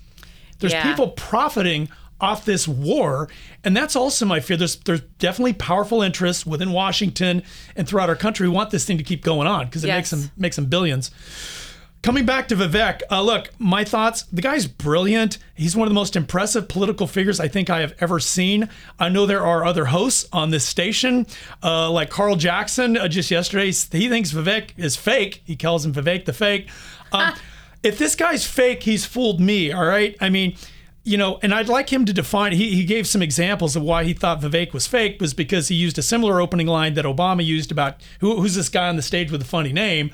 [0.58, 3.28] There's people profiting off this war,
[3.62, 4.56] and that's also my fear.
[4.56, 7.42] There's there's definitely powerful interests within Washington
[7.76, 10.08] and throughout our country who want this thing to keep going on because it makes
[10.08, 11.10] them makes them billions.
[12.06, 14.22] Coming back to Vivek, uh, look, my thoughts.
[14.32, 15.38] The guy's brilliant.
[15.56, 18.68] He's one of the most impressive political figures I think I have ever seen.
[18.96, 21.26] I know there are other hosts on this station,
[21.64, 22.96] uh, like Carl Jackson.
[22.96, 25.42] Uh, just yesterday, he thinks Vivek is fake.
[25.44, 26.68] He calls him Vivek the fake.
[27.10, 27.34] Um,
[27.82, 29.72] if this guy's fake, he's fooled me.
[29.72, 30.16] All right.
[30.20, 30.56] I mean,
[31.02, 32.52] you know, and I'd like him to define.
[32.52, 35.74] He, he gave some examples of why he thought Vivek was fake was because he
[35.74, 39.02] used a similar opening line that Obama used about who, who's this guy on the
[39.02, 40.12] stage with a funny name.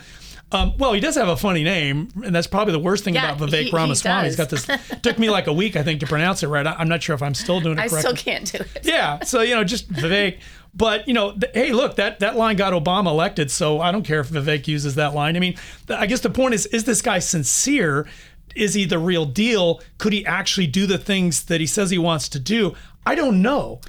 [0.52, 3.32] Um, well, he does have a funny name, and that's probably the worst thing Yeah,
[3.32, 4.26] about Vivek he- he Ramaswamy.
[4.26, 4.66] He's got this.
[5.02, 6.66] took me like a week, I think, to pronounce it right.
[6.66, 8.00] I, I'm not sure if I'm still doing it I correctly.
[8.16, 8.84] still can't do it.
[8.84, 9.20] yeah.
[9.24, 10.40] So you know, just Vivek.
[10.74, 14.04] But you know, th- hey, look, that that line got Obama elected, so I don't
[14.04, 15.36] care if Vivek uses that line.
[15.36, 15.54] I mean,
[15.86, 18.06] th- I guess the point is, is this guy sincere?
[18.54, 19.80] Is he the real deal?
[19.98, 22.74] Could he actually do the things that he says he wants to do?
[23.06, 23.80] I don't know.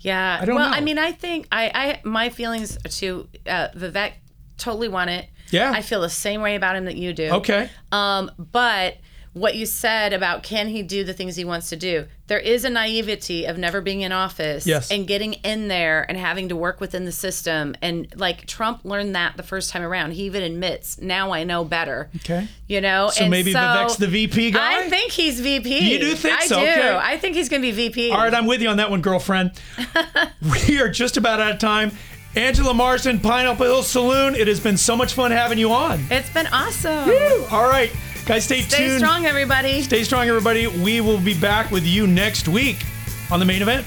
[0.00, 0.38] Yeah.
[0.40, 0.76] I don't well, know.
[0.76, 4.12] I mean, I think I, I my feelings to uh, Vivek
[4.58, 5.26] totally want it.
[5.52, 5.70] Yeah.
[5.72, 7.30] I feel the same way about him that you do.
[7.30, 7.70] Okay.
[7.92, 8.96] Um, but
[9.34, 12.06] what you said about can he do the things he wants to do?
[12.26, 14.90] There is a naivety of never being in office Yes.
[14.90, 17.74] and getting in there and having to work within the system.
[17.80, 20.12] And like Trump learned that the first time around.
[20.12, 22.10] He even admits, now I know better.
[22.16, 22.46] Okay.
[22.68, 24.80] You know, So and maybe Vivek's the VP guy?
[24.84, 25.92] I think he's VP.
[25.92, 26.60] You do think I so?
[26.60, 26.66] do.
[26.70, 26.96] Okay.
[26.96, 28.10] I think he's going to be VP.
[28.10, 29.52] All right, I'm with you on that one, girlfriend.
[30.68, 31.92] we are just about out of time.
[32.34, 34.34] Angela Marston, Pineapple Hill Saloon.
[34.34, 36.00] It has been so much fun having you on.
[36.10, 37.10] It's been awesome.
[37.50, 37.92] All right,
[38.24, 38.90] guys, stay, Stay tuned.
[38.90, 39.82] Stay strong, everybody.
[39.82, 40.66] Stay strong, everybody.
[40.66, 42.84] We will be back with you next week
[43.30, 43.86] on the main event.